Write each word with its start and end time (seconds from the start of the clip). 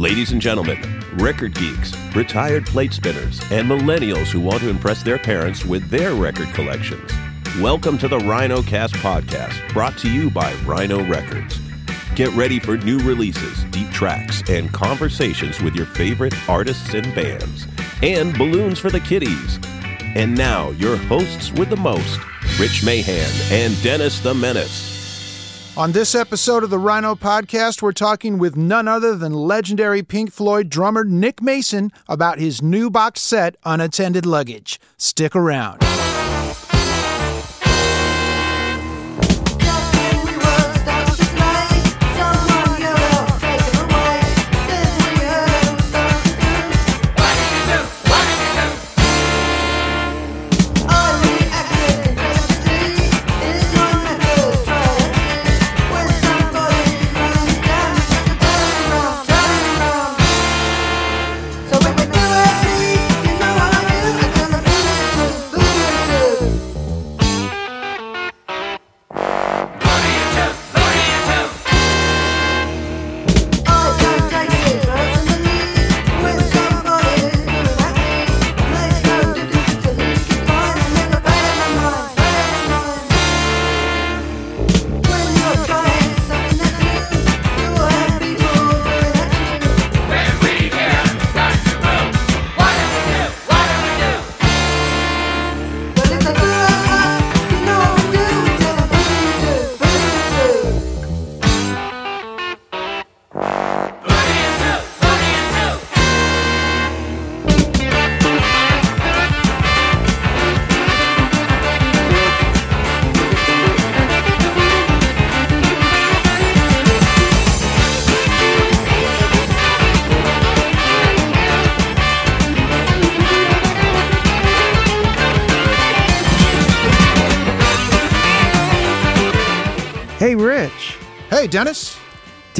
Ladies 0.00 0.32
and 0.32 0.40
gentlemen, 0.40 1.04
record 1.18 1.54
geeks, 1.54 1.94
retired 2.16 2.64
plate 2.64 2.94
spinners, 2.94 3.38
and 3.50 3.68
millennials 3.68 4.28
who 4.28 4.40
want 4.40 4.60
to 4.60 4.70
impress 4.70 5.02
their 5.02 5.18
parents 5.18 5.62
with 5.62 5.90
their 5.90 6.14
record 6.14 6.48
collections. 6.54 7.12
Welcome 7.60 7.98
to 7.98 8.08
the 8.08 8.18
Rhino 8.20 8.62
Cast 8.62 8.94
podcast, 8.94 9.74
brought 9.74 9.98
to 9.98 10.10
you 10.10 10.30
by 10.30 10.54
Rhino 10.64 11.04
Records. 11.06 11.60
Get 12.14 12.30
ready 12.30 12.58
for 12.58 12.78
new 12.78 12.98
releases, 13.00 13.64
deep 13.64 13.90
tracks, 13.90 14.42
and 14.48 14.72
conversations 14.72 15.60
with 15.60 15.74
your 15.74 15.84
favorite 15.84 16.32
artists 16.48 16.94
and 16.94 17.14
bands, 17.14 17.66
and 18.02 18.32
balloons 18.38 18.78
for 18.78 18.88
the 18.88 19.00
kiddies. 19.00 19.58
And 20.14 20.34
now, 20.34 20.70
your 20.70 20.96
hosts 20.96 21.52
with 21.52 21.68
the 21.68 21.76
most, 21.76 22.18
Rich 22.58 22.82
Mahan 22.82 23.30
and 23.52 23.82
Dennis 23.82 24.20
the 24.20 24.32
Menace. 24.32 24.89
On 25.76 25.92
this 25.92 26.14
episode 26.14 26.64
of 26.64 26.70
the 26.70 26.78
Rhino 26.78 27.14
Podcast, 27.14 27.80
we're 27.80 27.92
talking 27.92 28.38
with 28.38 28.56
none 28.56 28.88
other 28.88 29.14
than 29.14 29.32
legendary 29.32 30.02
Pink 30.02 30.32
Floyd 30.32 30.68
drummer 30.68 31.04
Nick 31.04 31.40
Mason 31.40 31.92
about 32.08 32.38
his 32.38 32.60
new 32.60 32.90
box 32.90 33.20
set, 33.22 33.54
Unattended 33.64 34.26
Luggage. 34.26 34.80
Stick 34.98 35.34
around. 35.36 35.80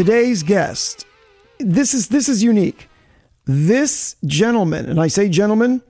Today's 0.00 0.42
guest. 0.42 1.04
This 1.58 1.92
is 1.92 2.08
this 2.08 2.26
is 2.26 2.42
unique. 2.42 2.88
This 3.44 4.16
gentleman, 4.24 4.86
and 4.86 4.98
I 4.98 5.08
say 5.08 5.28
gentleman, 5.28 5.82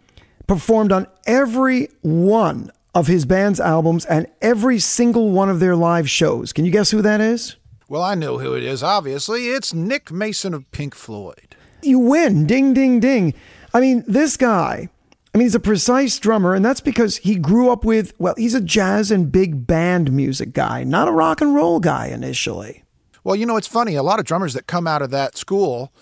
performed 0.48 0.90
on 0.90 1.06
every 1.28 1.90
one 2.02 2.72
of 2.92 3.06
his 3.06 3.24
band's 3.24 3.60
albums 3.60 4.04
and 4.06 4.26
every 4.42 4.80
single 4.80 5.30
one 5.30 5.48
of 5.48 5.60
their 5.60 5.76
live 5.76 6.10
shows. 6.10 6.52
Can 6.52 6.64
you 6.64 6.72
guess 6.72 6.90
who 6.90 7.00
that 7.02 7.20
is? 7.20 7.54
Well, 7.88 8.02
I 8.02 8.16
know 8.16 8.38
who 8.38 8.54
it 8.54 8.64
is, 8.64 8.82
obviously. 8.82 9.46
It's 9.46 9.72
Nick 9.72 10.10
Mason 10.10 10.54
of 10.54 10.68
Pink 10.72 10.96
Floyd. 10.96 11.54
You 11.80 12.00
win. 12.00 12.48
Ding, 12.48 12.74
ding, 12.74 12.98
ding. 12.98 13.32
I 13.72 13.78
mean, 13.78 14.02
this 14.08 14.36
guy, 14.36 14.88
I 15.32 15.38
mean, 15.38 15.44
he's 15.44 15.54
a 15.54 15.60
precise 15.60 16.18
drummer, 16.18 16.52
and 16.56 16.64
that's 16.64 16.80
because 16.80 17.18
he 17.18 17.36
grew 17.36 17.70
up 17.70 17.84
with, 17.84 18.12
well, 18.18 18.34
he's 18.36 18.56
a 18.56 18.60
jazz 18.60 19.12
and 19.12 19.30
big 19.30 19.68
band 19.68 20.10
music 20.10 20.52
guy, 20.52 20.82
not 20.82 21.06
a 21.06 21.12
rock 21.12 21.40
and 21.40 21.54
roll 21.54 21.78
guy 21.78 22.08
initially. 22.08 22.82
Well, 23.24 23.36
you 23.36 23.46
know, 23.46 23.56
it's 23.56 23.66
funny. 23.66 23.94
A 23.94 24.02
lot 24.02 24.18
of 24.18 24.24
drummers 24.24 24.54
that 24.54 24.66
come 24.66 24.86
out 24.86 25.02
of 25.02 25.10
that 25.10 25.36
school, 25.36 25.92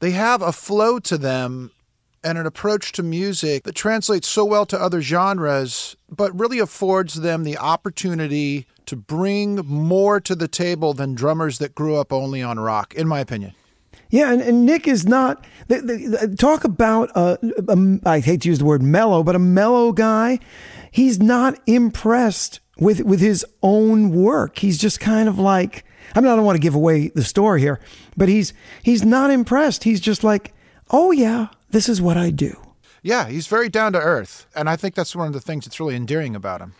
they 0.00 0.12
have 0.12 0.42
a 0.42 0.52
flow 0.52 0.98
to 1.00 1.18
them 1.18 1.70
and 2.22 2.36
an 2.36 2.46
approach 2.46 2.92
to 2.92 3.02
music 3.02 3.64
that 3.64 3.74
translates 3.74 4.28
so 4.28 4.44
well 4.44 4.66
to 4.66 4.78
other 4.80 5.00
genres, 5.00 5.96
but 6.10 6.38
really 6.38 6.58
affords 6.58 7.14
them 7.14 7.44
the 7.44 7.56
opportunity 7.56 8.66
to 8.86 8.94
bring 8.94 9.56
more 9.66 10.20
to 10.20 10.34
the 10.34 10.48
table 10.48 10.92
than 10.92 11.14
drummers 11.14 11.58
that 11.58 11.74
grew 11.74 11.96
up 11.96 12.12
only 12.12 12.42
on 12.42 12.60
rock, 12.60 12.94
in 12.94 13.08
my 13.08 13.20
opinion. 13.20 13.54
Yeah, 14.10 14.32
and, 14.32 14.42
and 14.42 14.66
Nick 14.66 14.86
is 14.88 15.06
not. 15.06 15.44
The, 15.68 15.76
the, 15.80 16.26
the- 16.26 16.36
talk 16.36 16.64
about 16.64 17.10
a, 17.14 17.38
a. 17.68 18.00
I 18.04 18.20
hate 18.20 18.42
to 18.42 18.48
use 18.48 18.58
the 18.58 18.64
word 18.64 18.82
mellow, 18.82 19.22
but 19.22 19.36
a 19.36 19.40
mellow 19.40 19.92
guy. 19.92 20.40
He's 20.90 21.20
not 21.20 21.58
impressed 21.66 22.58
with 22.76 23.00
with 23.02 23.20
his 23.20 23.46
own 23.62 24.10
work. 24.10 24.58
He's 24.58 24.78
just 24.78 25.00
kind 25.00 25.28
of 25.28 25.38
like. 25.38 25.84
I 26.14 26.20
mean, 26.20 26.30
I 26.30 26.36
don't 26.36 26.44
want 26.44 26.56
to 26.56 26.62
give 26.62 26.74
away 26.74 27.08
the 27.08 27.24
story 27.24 27.60
here, 27.60 27.80
but 28.16 28.28
he's 28.28 28.52
he's 28.82 29.04
not 29.04 29.30
impressed. 29.30 29.84
He's 29.84 30.00
just 30.00 30.24
like, 30.24 30.54
oh 30.90 31.10
yeah, 31.12 31.48
this 31.70 31.88
is 31.88 32.00
what 32.02 32.16
I 32.16 32.30
do. 32.30 32.56
Yeah, 33.02 33.28
he's 33.28 33.46
very 33.46 33.68
down 33.68 33.92
to 33.94 34.00
earth. 34.00 34.46
And 34.54 34.68
I 34.68 34.76
think 34.76 34.94
that's 34.94 35.16
one 35.16 35.26
of 35.26 35.32
the 35.32 35.40
things 35.40 35.64
that's 35.64 35.80
really 35.80 35.96
endearing 35.96 36.36
about 36.36 36.60
him. 36.60 36.74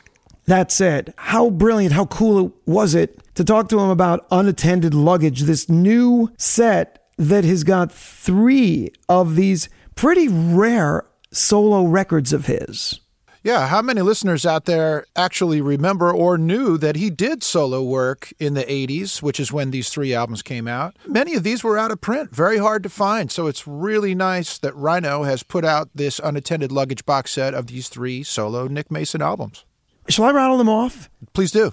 That 0.47 0.73
said, 0.73 1.15
how 1.17 1.51
brilliant, 1.51 1.95
how 1.95 2.07
cool 2.07 2.53
was 2.67 2.95
it 2.95 3.23
to 3.37 3.45
talk 3.45 3.69
to 3.69 3.79
him 3.79 3.89
about 3.89 4.27
unattended 4.31 4.95
luggage, 4.95 5.43
this 5.43 5.69
new 5.69 6.31
set 6.37 7.07
that 7.17 7.45
has 7.45 7.65
got 7.65 7.93
three 7.93 8.91
of 9.09 9.37
these 9.37 9.69
pretty 9.95 10.29
rare 10.29 11.05
solo 11.31 11.85
records 11.85 12.33
of 12.33 12.47
his. 12.47 13.01
Yeah, 13.43 13.69
how 13.69 13.81
many 13.81 14.03
listeners 14.03 14.45
out 14.45 14.67
there 14.67 15.07
actually 15.17 15.63
remember 15.63 16.13
or 16.13 16.37
knew 16.37 16.77
that 16.77 16.97
he 16.97 17.09
did 17.09 17.43
solo 17.43 17.83
work 17.83 18.35
in 18.39 18.53
the 18.53 18.65
80s, 18.65 19.23
which 19.23 19.41
is 19.41 19.51
when 19.51 19.71
these 19.71 19.89
three 19.89 20.13
albums 20.13 20.43
came 20.43 20.69
out? 20.69 20.95
Many 21.07 21.35
of 21.35 21.43
these 21.43 21.65
were 21.65 21.79
out 21.79 21.91
of 21.91 22.03
print, 22.03 22.35
very 22.35 22.59
hard 22.59 22.83
to 22.83 22.91
find. 22.91 23.33
So 23.33 23.47
it's 23.47 23.67
really 23.67 24.15
nice 24.15 24.59
that 24.59 24.77
Rhino 24.77 25.23
has 25.23 25.43
put 25.43 25.65
out 25.65 25.89
this 25.95 26.21
unattended 26.23 26.71
luggage 26.71 27.07
box 27.07 27.31
set 27.31 27.55
of 27.55 27.69
these 27.69 27.89
three 27.89 28.23
solo 28.23 28.67
Nick 28.67 28.91
Mason 28.91 29.23
albums. 29.23 29.65
Shall 30.11 30.27
I 30.27 30.33
rattle 30.33 30.59
them 30.59 30.69
off? 30.69 31.09
Please 31.33 31.51
do. 31.51 31.73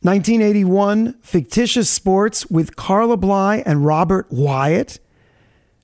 1981, 0.00 1.18
Fictitious 1.20 1.90
Sports 1.90 2.46
with 2.46 2.74
Carla 2.74 3.18
Bley 3.18 3.62
and 3.64 3.84
Robert 3.84 4.26
Wyatt. 4.30 4.98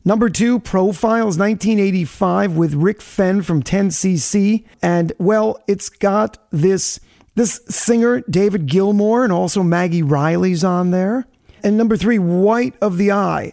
Number 0.08 0.30
two, 0.30 0.58
Profiles 0.58 1.36
1985 1.36 2.56
with 2.56 2.72
Rick 2.72 3.02
Fenn 3.02 3.42
from 3.42 3.62
10cc. 3.62 4.64
And 4.80 5.12
well, 5.18 5.62
it's 5.66 5.90
got 5.90 6.38
this 6.50 6.98
this 7.34 7.60
singer, 7.68 8.22
David 8.22 8.66
Gilmour, 8.66 9.22
and 9.22 9.30
also 9.30 9.62
Maggie 9.62 10.02
Reilly's 10.02 10.64
on 10.64 10.92
there. 10.92 11.26
And 11.62 11.76
number 11.76 11.94
three, 11.94 12.18
White 12.18 12.74
of 12.80 12.96
the 12.96 13.12
Eye, 13.12 13.52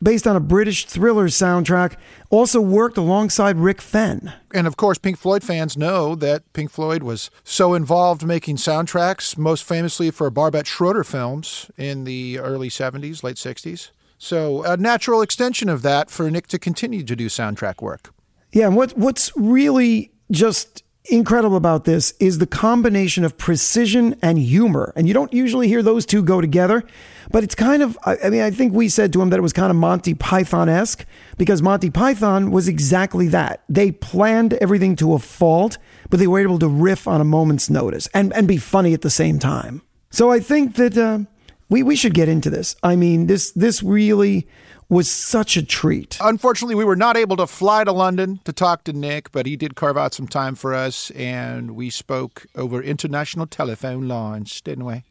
based 0.00 0.28
on 0.28 0.36
a 0.36 0.40
British 0.40 0.84
thriller 0.84 1.26
soundtrack, 1.26 1.96
also 2.30 2.60
worked 2.60 2.96
alongside 2.96 3.56
Rick 3.56 3.82
Fenn. 3.82 4.32
And 4.54 4.68
of 4.68 4.76
course, 4.76 4.98
Pink 4.98 5.18
Floyd 5.18 5.42
fans 5.42 5.76
know 5.76 6.14
that 6.14 6.52
Pink 6.52 6.70
Floyd 6.70 7.02
was 7.02 7.32
so 7.42 7.74
involved 7.74 8.24
making 8.24 8.58
soundtracks, 8.58 9.36
most 9.36 9.64
famously 9.64 10.12
for 10.12 10.30
Barbet 10.30 10.68
Schroeder 10.68 11.02
films 11.02 11.68
in 11.76 12.04
the 12.04 12.38
early 12.38 12.68
70s, 12.68 13.24
late 13.24 13.38
60s. 13.38 13.90
So, 14.18 14.62
a 14.64 14.76
natural 14.76 15.22
extension 15.22 15.68
of 15.68 15.82
that 15.82 16.10
for 16.10 16.30
Nick 16.30 16.46
to 16.48 16.58
continue 16.58 17.02
to 17.02 17.16
do 17.16 17.26
soundtrack 17.26 17.82
work. 17.82 18.14
Yeah, 18.52 18.66
and 18.66 18.76
what 18.76 18.96
what's 18.96 19.30
really 19.36 20.12
just 20.30 20.82
incredible 21.08 21.56
about 21.56 21.84
this 21.84 22.12
is 22.18 22.38
the 22.38 22.46
combination 22.46 23.24
of 23.24 23.36
precision 23.38 24.16
and 24.22 24.38
humor. 24.38 24.92
And 24.96 25.06
you 25.06 25.14
don't 25.14 25.32
usually 25.32 25.68
hear 25.68 25.82
those 25.82 26.06
two 26.06 26.22
go 26.22 26.40
together, 26.40 26.84
but 27.30 27.44
it's 27.44 27.54
kind 27.54 27.82
of, 27.82 27.98
I 28.04 28.30
mean, 28.30 28.42
I 28.42 28.50
think 28.50 28.72
we 28.72 28.88
said 28.88 29.12
to 29.12 29.22
him 29.22 29.30
that 29.30 29.38
it 29.38 29.42
was 29.42 29.52
kind 29.52 29.70
of 29.70 29.76
Monty 29.76 30.14
Python 30.14 30.68
esque 30.68 31.04
because 31.36 31.62
Monty 31.62 31.90
Python 31.90 32.50
was 32.50 32.68
exactly 32.68 33.28
that. 33.28 33.62
They 33.68 33.92
planned 33.92 34.54
everything 34.54 34.96
to 34.96 35.14
a 35.14 35.18
fault, 35.18 35.78
but 36.10 36.18
they 36.18 36.26
were 36.26 36.40
able 36.40 36.58
to 36.60 36.68
riff 36.68 37.06
on 37.06 37.20
a 37.20 37.24
moment's 37.24 37.70
notice 37.70 38.08
and, 38.14 38.32
and 38.32 38.48
be 38.48 38.58
funny 38.58 38.94
at 38.94 39.02
the 39.02 39.10
same 39.10 39.38
time. 39.38 39.82
So 40.10 40.30
I 40.30 40.40
think 40.40 40.76
that 40.76 40.96
uh, 40.96 41.20
we, 41.68 41.82
we 41.82 41.96
should 41.96 42.14
get 42.14 42.28
into 42.28 42.50
this. 42.50 42.76
I 42.82 42.96
mean, 42.96 43.26
this, 43.26 43.50
this 43.52 43.82
really 43.82 44.46
was 44.88 45.10
such 45.10 45.56
a 45.56 45.64
treat. 45.64 46.16
Unfortunately, 46.20 46.76
we 46.76 46.84
were 46.84 46.96
not 46.96 47.16
able 47.16 47.36
to 47.36 47.46
fly 47.46 47.82
to 47.84 47.92
London 47.92 48.40
to 48.44 48.52
talk 48.52 48.84
to 48.84 48.92
Nick, 48.92 49.32
but 49.32 49.46
he 49.46 49.56
did 49.56 49.74
carve 49.74 49.96
out 49.96 50.14
some 50.14 50.28
time 50.28 50.54
for 50.54 50.74
us, 50.74 51.10
and 51.12 51.72
we 51.72 51.90
spoke 51.90 52.46
over 52.54 52.80
international 52.80 53.46
telephone 53.46 54.06
lines, 54.06 54.60
didn't 54.60 54.84
we? 54.84 55.02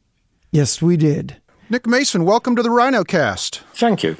Yes, 0.51 0.81
we 0.81 0.95
did. 0.95 1.41
Nick 1.69 1.85
Mason, 1.87 2.23
welcome 2.23 2.55
to 2.55 2.63
the 2.63 2.69
Rhino 2.69 3.03
Cast. 3.03 3.61
Thank 3.73 4.03
you. 4.03 4.15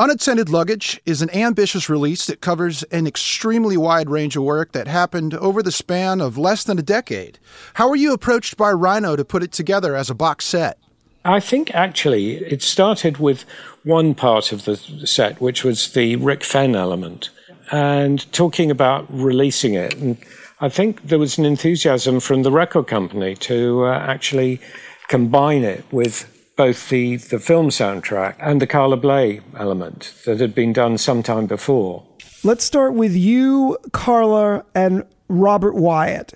Unattended 0.00 0.48
Luggage 0.48 1.00
is 1.06 1.22
an 1.22 1.30
ambitious 1.30 1.88
release 1.88 2.26
that 2.26 2.40
covers 2.40 2.82
an 2.84 3.06
extremely 3.06 3.76
wide 3.76 4.10
range 4.10 4.36
of 4.36 4.44
work 4.44 4.72
that 4.72 4.86
happened 4.86 5.34
over 5.34 5.62
the 5.62 5.72
span 5.72 6.20
of 6.20 6.38
less 6.38 6.62
than 6.62 6.78
a 6.78 6.82
decade. 6.82 7.38
How 7.74 7.88
were 7.88 7.96
you 7.96 8.12
approached 8.12 8.56
by 8.56 8.70
Rhino 8.70 9.16
to 9.16 9.24
put 9.24 9.42
it 9.42 9.50
together 9.50 9.96
as 9.96 10.10
a 10.10 10.14
box 10.14 10.44
set? 10.44 10.78
I 11.24 11.40
think 11.40 11.74
actually 11.74 12.36
it 12.36 12.62
started 12.62 13.18
with 13.18 13.44
one 13.84 14.14
part 14.14 14.52
of 14.52 14.64
the 14.64 14.76
set, 15.06 15.40
which 15.40 15.64
was 15.64 15.92
the 15.92 16.16
Rick 16.16 16.44
Fenn 16.44 16.74
element, 16.74 17.30
and 17.70 18.30
talking 18.32 18.70
about 18.70 19.06
releasing 19.10 19.74
it. 19.74 19.96
And 19.96 20.16
I 20.60 20.68
think 20.68 21.02
there 21.02 21.18
was 21.18 21.38
an 21.38 21.44
enthusiasm 21.44 22.20
from 22.20 22.42
the 22.42 22.52
record 22.52 22.86
company 22.86 23.34
to 23.36 23.84
uh, 23.84 23.98
actually 23.98 24.60
combine 25.08 25.64
it 25.64 25.84
with 25.92 26.34
both 26.56 26.88
the, 26.88 27.16
the 27.16 27.38
film 27.38 27.68
soundtrack 27.68 28.34
and 28.40 28.60
the 28.60 28.66
Carla 28.66 28.96
Bley 28.96 29.40
element 29.56 30.14
that 30.26 30.40
had 30.40 30.54
been 30.54 30.72
done 30.72 30.98
sometime 30.98 31.46
before. 31.46 32.04
Let's 32.42 32.64
start 32.64 32.94
with 32.94 33.14
you, 33.16 33.78
Carla, 33.92 34.64
and 34.74 35.04
Robert 35.28 35.74
Wyatt. 35.74 36.34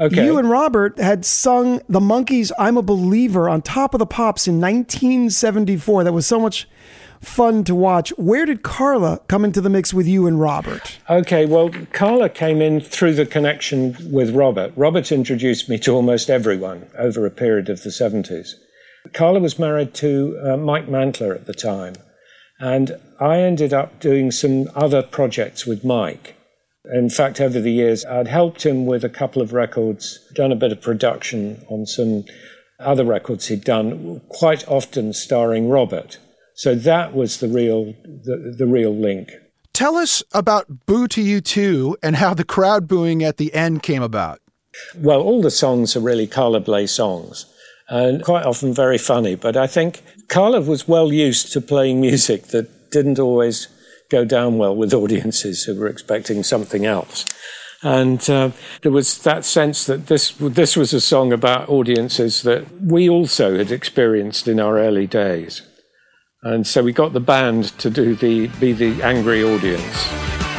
Okay. 0.00 0.24
You 0.24 0.38
and 0.38 0.48
Robert 0.48 0.98
had 0.98 1.26
sung 1.26 1.82
the 1.86 2.00
Monkees' 2.00 2.50
I'm 2.58 2.78
a 2.78 2.82
Believer 2.82 3.50
on 3.50 3.60
Top 3.60 3.92
of 3.94 3.98
the 3.98 4.06
Pops 4.06 4.48
in 4.48 4.58
1974. 4.58 6.04
That 6.04 6.14
was 6.14 6.26
so 6.26 6.40
much 6.40 6.66
fun 7.20 7.64
to 7.64 7.74
watch. 7.74 8.08
Where 8.16 8.46
did 8.46 8.62
Carla 8.62 9.20
come 9.28 9.44
into 9.44 9.60
the 9.60 9.68
mix 9.68 9.92
with 9.92 10.06
you 10.06 10.26
and 10.26 10.40
Robert? 10.40 10.98
Okay, 11.10 11.44
well, 11.44 11.70
Carla 11.92 12.30
came 12.30 12.62
in 12.62 12.80
through 12.80 13.12
the 13.12 13.26
connection 13.26 13.94
with 14.10 14.34
Robert. 14.34 14.72
Robert 14.74 15.12
introduced 15.12 15.68
me 15.68 15.78
to 15.80 15.92
almost 15.92 16.30
everyone 16.30 16.86
over 16.96 17.26
a 17.26 17.30
period 17.30 17.68
of 17.68 17.82
the 17.82 17.90
70s. 17.90 18.54
Carla 19.12 19.40
was 19.40 19.58
married 19.58 19.92
to 19.94 20.40
uh, 20.42 20.56
Mike 20.56 20.86
Mantler 20.86 21.34
at 21.34 21.44
the 21.44 21.52
time, 21.52 21.94
and 22.58 22.98
I 23.20 23.40
ended 23.40 23.74
up 23.74 24.00
doing 24.00 24.30
some 24.30 24.70
other 24.74 25.02
projects 25.02 25.66
with 25.66 25.84
Mike. 25.84 26.39
In 26.84 27.10
fact, 27.10 27.40
over 27.40 27.60
the 27.60 27.72
years, 27.72 28.04
I'd 28.04 28.28
helped 28.28 28.64
him 28.64 28.86
with 28.86 29.04
a 29.04 29.08
couple 29.08 29.42
of 29.42 29.52
records, 29.52 30.18
done 30.34 30.52
a 30.52 30.56
bit 30.56 30.72
of 30.72 30.80
production 30.80 31.64
on 31.68 31.86
some 31.86 32.24
other 32.78 33.04
records 33.04 33.48
he'd 33.48 33.64
done, 33.64 34.20
quite 34.28 34.66
often 34.66 35.12
starring 35.12 35.68
Robert. 35.68 36.18
So 36.54 36.74
that 36.74 37.14
was 37.14 37.40
the 37.40 37.48
real, 37.48 37.94
the, 38.04 38.54
the 38.56 38.66
real 38.66 38.94
link. 38.94 39.32
Tell 39.72 39.96
us 39.96 40.22
about 40.32 40.86
Boo 40.86 41.06
to 41.08 41.22
You 41.22 41.40
Too 41.40 41.96
and 42.02 42.16
how 42.16 42.34
the 42.34 42.44
crowd 42.44 42.88
booing 42.88 43.22
at 43.22 43.36
the 43.36 43.54
end 43.54 43.82
came 43.82 44.02
about. 44.02 44.40
Well, 44.96 45.20
all 45.20 45.42
the 45.42 45.50
songs 45.50 45.96
are 45.96 46.00
really 46.00 46.26
Carla 46.26 46.60
Bley 46.60 46.86
songs 46.86 47.46
and 47.90 48.22
quite 48.24 48.46
often 48.46 48.72
very 48.72 48.98
funny. 48.98 49.34
But 49.34 49.56
I 49.56 49.66
think 49.66 50.02
Carla 50.28 50.60
was 50.60 50.88
well 50.88 51.12
used 51.12 51.52
to 51.52 51.60
playing 51.60 52.00
music 52.00 52.48
that 52.48 52.90
didn't 52.90 53.18
always 53.18 53.68
go 54.10 54.24
down 54.24 54.58
well 54.58 54.76
with 54.76 54.92
audiences 54.92 55.64
who 55.64 55.78
were 55.78 55.86
expecting 55.86 56.42
something 56.42 56.84
else. 56.84 57.24
And 57.82 58.28
uh, 58.28 58.50
there 58.82 58.92
was 58.92 59.22
that 59.22 59.44
sense 59.44 59.86
that 59.86 60.08
this 60.08 60.32
this 60.32 60.76
was 60.76 60.92
a 60.92 61.00
song 61.00 61.32
about 61.32 61.70
audiences 61.70 62.42
that 62.42 62.66
we 62.82 63.08
also 63.08 63.56
had 63.56 63.72
experienced 63.72 64.46
in 64.46 64.60
our 64.60 64.78
early 64.78 65.06
days. 65.06 65.62
And 66.42 66.66
so 66.66 66.82
we 66.82 66.92
got 66.92 67.14
the 67.14 67.20
band 67.20 67.78
to 67.78 67.88
do 67.88 68.14
the 68.14 68.48
be 68.60 68.72
the 68.72 69.02
angry 69.02 69.42
audience. 69.42 70.49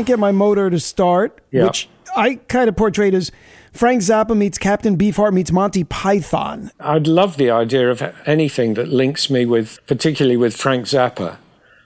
Can't 0.00 0.06
get 0.06 0.18
my 0.18 0.32
motor 0.32 0.70
to 0.70 0.80
start, 0.80 1.42
Yeah. 1.50 1.64
which 1.66 1.86
I 2.16 2.36
kind 2.48 2.70
of 2.70 2.76
portrayed 2.76 3.12
as 3.14 3.30
Frank 3.74 4.00
Zappa 4.00 4.34
meets 4.34 4.56
Captain 4.56 4.96
Beefheart 4.96 5.34
meets 5.34 5.52
Monty 5.52 5.84
Python. 5.84 6.70
I'd 6.80 7.06
love 7.06 7.36
the 7.36 7.50
idea 7.50 7.90
of 7.90 8.02
anything 8.24 8.72
that 8.74 8.88
links 8.88 9.28
me 9.28 9.44
with, 9.44 9.78
particularly 9.86 10.38
with 10.38 10.56
Frank 10.56 10.86
Zappa. 10.86 11.36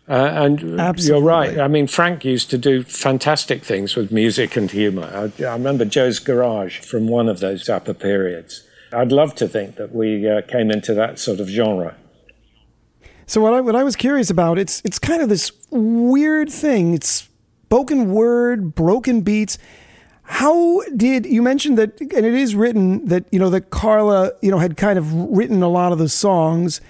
Uh, 0.09 0.13
and 0.13 0.79
Absolutely. 0.81 1.07
you're 1.19 1.29
right. 1.29 1.59
I 1.59 1.67
mean, 1.67 1.89
Frank 1.89 2.25
used 2.25 2.51
to 2.51 2.59
do 2.59 2.85
fantastic 2.85 3.65
things 3.65 3.97
with 3.97 4.13
music 4.13 4.57
and 4.57 4.71
humor. 4.71 5.11
I, 5.13 5.45
I 5.45 5.53
remember 5.55 5.85
Joe's 5.85 6.21
Garage 6.21 6.79
from 6.79 7.09
one 7.09 7.29
of 7.29 7.41
those 7.41 7.65
Zappa 7.67 7.99
periods. 7.99 8.63
I'd 8.93 9.11
love 9.11 9.35
to 9.37 9.49
think 9.49 9.75
that 9.75 9.93
we 9.93 10.31
uh, 10.31 10.43
came 10.43 10.71
into 10.71 10.95
that 10.95 11.19
sort 11.19 11.41
of 11.41 11.49
genre. 11.49 11.97
So 13.27 13.41
what 13.41 13.55
I 13.55 13.61
what 13.61 13.75
I 13.75 13.83
was 13.83 13.97
curious 13.97 14.31
about, 14.31 14.57
it's 14.57 14.81
it's 14.85 15.01
kind 15.01 15.21
of 15.21 15.29
this 15.29 15.51
weird 15.71 16.49
thing. 16.49 16.95
It's 16.95 17.29
spoken 17.67 18.13
word, 18.13 18.75
broken 18.75 19.23
beats. 19.23 19.59
How 20.23 20.83
did 20.97 21.27
you 21.27 21.43
mentioned 21.43 21.79
that 21.79 22.01
and 22.01 22.27
it 22.27 22.35
is 22.35 22.55
written 22.55 23.07
that, 23.09 23.25
you 23.31 23.39
know, 23.39 23.51
that 23.51 23.71
Carla, 23.71 24.33
you 24.43 24.51
know, 24.51 24.59
had 24.59 24.77
kind 24.77 24.99
of 24.99 25.13
written 25.13 25.63
a 25.63 25.69
lot 25.69 25.93
of 25.93 25.99
the 25.99 26.09
songs, 26.09 26.81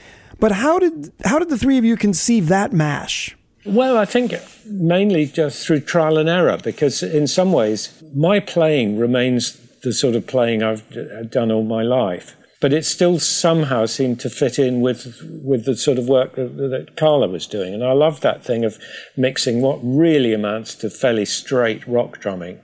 but 0.40 0.52
how 0.52 0.78
did 0.78 1.12
how 1.24 1.38
did 1.38 1.48
the 1.48 1.58
three 1.58 1.78
of 1.78 1.84
you 1.84 1.96
conceive 1.96 2.48
that 2.48 2.72
mash? 2.72 3.36
Well, 3.64 3.96
I 3.96 4.04
think 4.04 4.34
mainly 4.66 5.26
just 5.26 5.66
through 5.66 5.80
trial 5.80 6.18
and 6.18 6.28
error, 6.28 6.58
because 6.62 7.02
in 7.02 7.26
some 7.26 7.52
ways, 7.52 8.02
my 8.14 8.40
playing 8.40 8.98
remains 8.98 9.56
the 9.82 9.92
sort 9.92 10.14
of 10.16 10.26
playing 10.26 10.62
I've 10.62 10.84
done 11.30 11.50
all 11.50 11.64
my 11.64 11.82
life. 11.82 12.36
But 12.64 12.72
it 12.72 12.86
still 12.86 13.18
somehow 13.18 13.84
seemed 13.84 14.20
to 14.20 14.30
fit 14.30 14.58
in 14.58 14.80
with 14.80 15.20
with 15.44 15.66
the 15.66 15.76
sort 15.76 15.98
of 15.98 16.08
work 16.08 16.36
that, 16.36 16.56
that 16.56 16.96
Carla 16.96 17.28
was 17.28 17.46
doing, 17.46 17.74
and 17.74 17.84
I 17.84 17.92
love 17.92 18.22
that 18.22 18.42
thing 18.42 18.64
of 18.64 18.78
mixing 19.18 19.60
what 19.60 19.80
really 19.82 20.32
amounts 20.32 20.74
to 20.76 20.88
fairly 20.88 21.26
straight 21.26 21.86
rock 21.86 22.20
drumming 22.20 22.60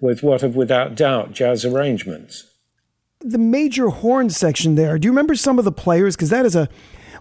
with 0.00 0.22
what 0.22 0.40
have 0.40 0.56
without 0.56 0.94
doubt 0.94 1.32
jazz 1.32 1.66
arrangements. 1.66 2.46
The 3.20 3.36
major 3.36 3.90
horn 3.90 4.30
section 4.30 4.74
there. 4.74 4.98
Do 4.98 5.04
you 5.04 5.12
remember 5.12 5.34
some 5.34 5.58
of 5.58 5.66
the 5.66 5.70
players? 5.70 6.16
Because 6.16 6.30
that 6.30 6.46
is 6.46 6.56
a 6.56 6.70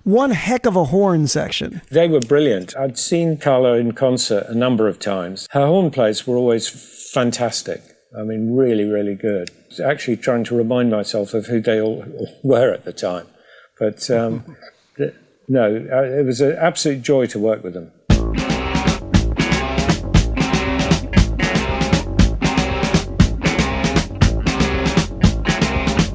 one 0.06 0.32
heck 0.32 0.66
of 0.66 0.78
a 0.78 0.86
horn 0.86 1.28
section. 1.28 1.82
They 1.92 2.08
were 2.08 2.22
brilliant. 2.22 2.74
I'd 2.78 2.98
seen 2.98 3.40
Carla 3.40 3.74
in 3.74 3.92
concert 3.92 4.46
a 4.48 4.56
number 4.56 4.88
of 4.88 5.00
times. 5.00 5.50
Her 5.52 5.66
horn 5.66 5.92
plays 5.92 6.26
were 6.26 6.38
always 6.38 6.70
fantastic. 7.14 7.91
I 8.18 8.24
mean, 8.24 8.56
really, 8.56 8.84
really 8.84 9.16
good. 9.16 9.52
Actually, 9.84 10.18
trying 10.18 10.44
to 10.46 10.56
remind 10.56 10.92
myself 10.92 11.34
of 11.34 11.46
who 11.46 11.62
they 11.62 11.80
all 11.80 12.06
were 12.44 12.74
at 12.74 12.84
the 12.84 12.92
time. 12.92 13.28
But 13.80 14.10
um, 14.12 14.58
th- 14.98 15.14
no, 15.48 15.64
uh, 15.92 16.02
it 16.04 16.26
was 16.26 16.42
an 16.42 16.58
absolute 16.60 17.02
joy 17.02 17.26
to 17.28 17.40
work 17.40 17.64
with 17.64 17.74
them. 17.74 17.92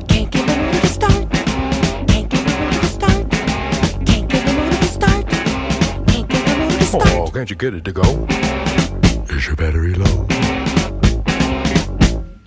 Can't 0.09 0.31
get 0.31 0.47
the 0.47 0.57
motor 0.57 0.81
to 0.81 0.89
start. 0.89 1.31
Can't 2.09 2.29
get 2.31 2.47
the 2.47 2.55
motor 2.59 2.81
to 2.81 2.87
start. 2.87 3.31
Can't 4.07 4.29
get 4.29 4.47
the 4.47 4.53
motor 4.53 4.79
to 4.79 4.89
start. 4.89 5.29
Can't 6.09 6.29
get 6.29 6.47
the 6.47 6.57
motor 6.59 6.79
to 6.79 6.85
start. 6.85 7.09
Oh, 7.15 7.31
can't 7.33 7.51
you 7.51 7.57
get 7.57 7.75
it 7.75 7.85
to 7.85 7.93
go? 7.93 8.27
Is 9.35 9.47
your 9.47 9.57
battery 9.57 9.95
low? 9.95 10.27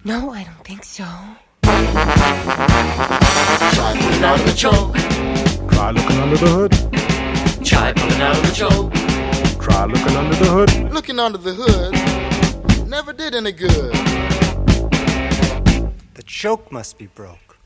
No, 0.10 0.32
I 0.32 0.44
don't 0.44 0.66
think 0.66 0.84
so. 0.84 1.06
Try 1.62 1.86
pulling 4.00 4.24
out 4.24 4.40
of 4.40 4.46
the 4.48 4.54
choke. 4.58 4.96
Try 5.72 5.92
looking 5.92 6.18
under 6.18 6.36
the 6.36 6.50
hood. 6.50 6.72
Try 7.64 7.94
pulling 7.94 8.20
out 8.20 8.36
of 8.36 8.44
the 8.48 8.52
choke. 8.62 8.92
Try 9.62 9.86
looking 9.86 10.16
under 10.18 10.36
the 10.36 10.50
hood. 10.50 10.72
Looking 10.92 11.20
under 11.20 11.38
the 11.38 11.54
hood 11.54 11.94
never 12.90 13.14
did 13.14 13.36
any 13.36 13.52
good. 13.52 13.94
The 16.16 16.24
choke 16.26 16.72
must 16.72 16.98
be 16.98 17.06
broke. 17.06 17.60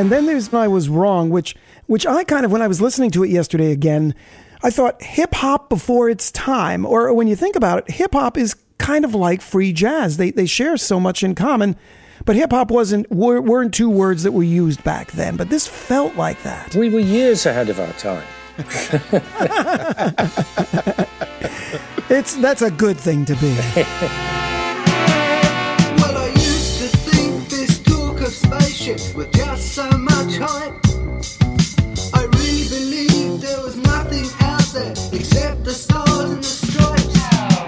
And 0.00 0.10
then 0.10 0.24
there's 0.24 0.54
I 0.54 0.66
was 0.66 0.88
wrong, 0.88 1.28
which 1.28 1.54
which 1.84 2.06
I 2.06 2.24
kind 2.24 2.46
of 2.46 2.50
when 2.50 2.62
I 2.62 2.68
was 2.68 2.80
listening 2.80 3.10
to 3.10 3.22
it 3.22 3.28
yesterday 3.28 3.70
again, 3.70 4.14
I 4.62 4.70
thought 4.70 5.02
hip 5.02 5.34
hop 5.34 5.68
before 5.68 6.08
its 6.08 6.32
time. 6.32 6.86
Or 6.86 7.12
when 7.12 7.28
you 7.28 7.36
think 7.36 7.54
about 7.54 7.80
it, 7.80 7.90
hip 7.90 8.14
hop 8.14 8.38
is 8.38 8.56
kind 8.78 9.04
of 9.04 9.14
like 9.14 9.42
free 9.42 9.74
jazz. 9.74 10.16
They 10.16 10.30
they 10.30 10.46
share 10.46 10.78
so 10.78 10.98
much 10.98 11.22
in 11.22 11.34
common. 11.34 11.76
But 12.24 12.36
hip 12.36 12.50
hop 12.50 12.70
wasn't 12.70 13.10
weren't 13.10 13.74
two 13.74 13.90
words 13.90 14.22
that 14.22 14.32
were 14.32 14.42
used 14.42 14.82
back 14.84 15.12
then. 15.12 15.36
But 15.36 15.50
this 15.50 15.66
felt 15.66 16.16
like 16.16 16.42
that. 16.44 16.74
We 16.74 16.88
were 16.88 17.00
years 17.00 17.44
ahead 17.44 17.68
of 17.68 17.78
our 17.78 17.92
time. 17.92 18.24
It's 22.10 22.34
that's 22.34 22.62
a 22.62 22.72
good 22.72 22.96
thing 22.96 23.24
to 23.26 23.36
be. 23.36 23.56
spaceships 28.98 29.36
just 29.36 29.74
so 29.74 29.90
much 29.90 30.36
hype. 30.38 30.74
I 32.14 32.24
really 32.24 32.68
believed 32.68 33.42
there 33.42 33.62
was 33.62 33.76
nothing 33.76 34.26
out 34.40 34.64
there 34.72 34.92
except 35.12 35.64
the 35.64 35.72
stars 35.72 36.30
and 36.30 36.42
the 36.42 36.48
stripes. 36.48 37.16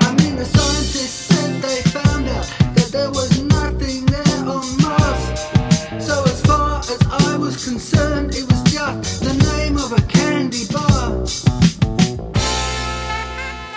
I 0.07 0.15
mean, 0.19 0.37
the 0.37 0.45
scientists 0.45 1.27
said 1.29 1.63
they 1.63 1.83
found 1.91 2.29
out 2.29 2.47
that 2.75 2.89
there 2.93 3.11
was 3.11 3.41
nothing 3.43 4.07
there 4.07 4.49
on 4.49 4.67
Mars. 4.83 6.05
So, 6.05 6.25
as 6.25 6.43
far 6.43 6.81
as 6.81 6.99
I 7.11 7.37
was 7.37 7.65
concerned, 7.65 8.35
it 8.35 8.51
was 8.51 8.63
just 8.73 9.23
the 9.23 9.35
name 9.57 9.77
of 9.77 9.93
a 9.93 10.03
candy 10.09 10.67
bar. 10.73 11.27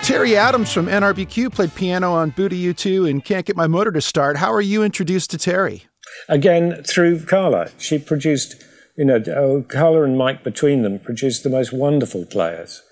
Terry 0.02 0.36
Adams 0.36 0.72
from 0.72 0.86
NRBQ 0.86 1.52
played 1.52 1.74
piano 1.74 2.12
on 2.12 2.30
Booty 2.30 2.62
U2 2.72 3.10
and 3.10 3.24
Can't 3.24 3.44
Get 3.44 3.56
My 3.56 3.66
Motor 3.66 3.92
to 3.92 4.00
Start. 4.00 4.36
How 4.36 4.52
are 4.52 4.60
you 4.60 4.82
introduced 4.82 5.30
to 5.30 5.38
Terry? 5.38 5.86
Again, 6.28 6.82
through 6.82 7.24
Carla. 7.24 7.70
She 7.78 7.98
produced, 7.98 8.62
you 8.96 9.04
know, 9.04 9.22
oh, 9.28 9.62
Carla 9.62 10.04
and 10.04 10.18
Mike 10.18 10.42
between 10.42 10.82
them 10.82 10.98
produced 10.98 11.42
the 11.42 11.50
most 11.50 11.72
wonderful 11.72 12.24
players. 12.26 12.82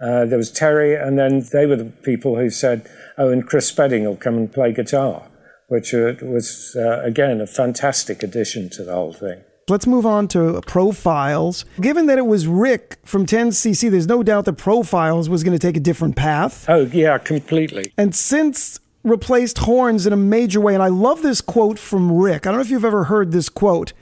Uh, 0.00 0.24
there 0.24 0.38
was 0.38 0.50
Terry, 0.50 0.96
and 0.96 1.18
then 1.18 1.44
they 1.52 1.64
were 1.64 1.76
the 1.76 1.84
people 1.84 2.36
who 2.36 2.50
said, 2.50 2.90
oh, 3.18 3.30
and 3.30 3.46
Chris 3.46 3.68
Spedding 3.68 4.04
will 4.04 4.16
come 4.16 4.36
and 4.36 4.52
play 4.52 4.72
guitar, 4.72 5.28
which 5.68 5.94
uh, 5.94 6.14
was, 6.22 6.76
uh, 6.76 7.00
again, 7.02 7.40
a 7.40 7.46
fantastic 7.46 8.22
addition 8.22 8.68
to 8.70 8.84
the 8.84 8.92
whole 8.92 9.12
thing. 9.12 9.42
Let's 9.68 9.86
move 9.86 10.04
on 10.04 10.26
to 10.28 10.60
profiles. 10.66 11.64
Given 11.80 12.06
that 12.06 12.18
it 12.18 12.26
was 12.26 12.48
Rick 12.48 12.98
from 13.04 13.26
10cc, 13.26 13.90
there's 13.92 14.08
no 14.08 14.24
doubt 14.24 14.44
that 14.46 14.54
profiles 14.54 15.28
was 15.28 15.44
going 15.44 15.56
to 15.56 15.64
take 15.64 15.76
a 15.76 15.80
different 15.80 16.16
path. 16.16 16.66
Oh, 16.68 16.86
yeah, 16.86 17.18
completely. 17.18 17.92
And 17.96 18.12
synths 18.12 18.80
replaced 19.04 19.58
horns 19.58 20.06
in 20.06 20.12
a 20.12 20.16
major 20.16 20.60
way, 20.60 20.74
and 20.74 20.82
I 20.82 20.88
love 20.88 21.22
this 21.22 21.40
quote 21.40 21.78
from 21.78 22.12
Rick. 22.12 22.46
I 22.46 22.50
don't 22.50 22.58
know 22.58 22.64
if 22.64 22.70
you've 22.70 22.84
ever 22.84 23.04
heard 23.04 23.32
this 23.32 23.48
quote, 23.48 23.92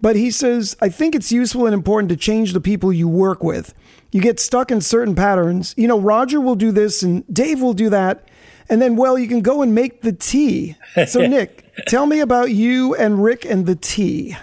but 0.00 0.16
he 0.16 0.30
says, 0.30 0.76
I 0.80 0.88
think 0.88 1.14
it's 1.14 1.32
useful 1.32 1.66
and 1.66 1.74
important 1.74 2.10
to 2.10 2.16
change 2.16 2.52
the 2.52 2.60
people 2.60 2.92
you 2.92 3.08
work 3.08 3.42
with. 3.42 3.74
You 4.12 4.20
get 4.20 4.38
stuck 4.38 4.70
in 4.70 4.80
certain 4.80 5.14
patterns. 5.14 5.74
You 5.76 5.88
know, 5.88 5.98
Roger 5.98 6.40
will 6.40 6.54
do 6.54 6.70
this 6.70 7.02
and 7.02 7.24
Dave 7.32 7.60
will 7.60 7.72
do 7.72 7.90
that. 7.90 8.28
And 8.68 8.82
then, 8.82 8.96
well, 8.96 9.18
you 9.18 9.28
can 9.28 9.40
go 9.40 9.62
and 9.62 9.74
make 9.74 10.02
the 10.02 10.12
tea. 10.12 10.76
So, 11.06 11.20
Nick, 11.26 11.64
tell 11.86 12.06
me 12.06 12.20
about 12.20 12.50
you 12.50 12.94
and 12.94 13.22
Rick 13.22 13.44
and 13.44 13.66
the 13.66 13.76
tea. 13.76 14.36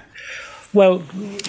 Well, 0.74 1.04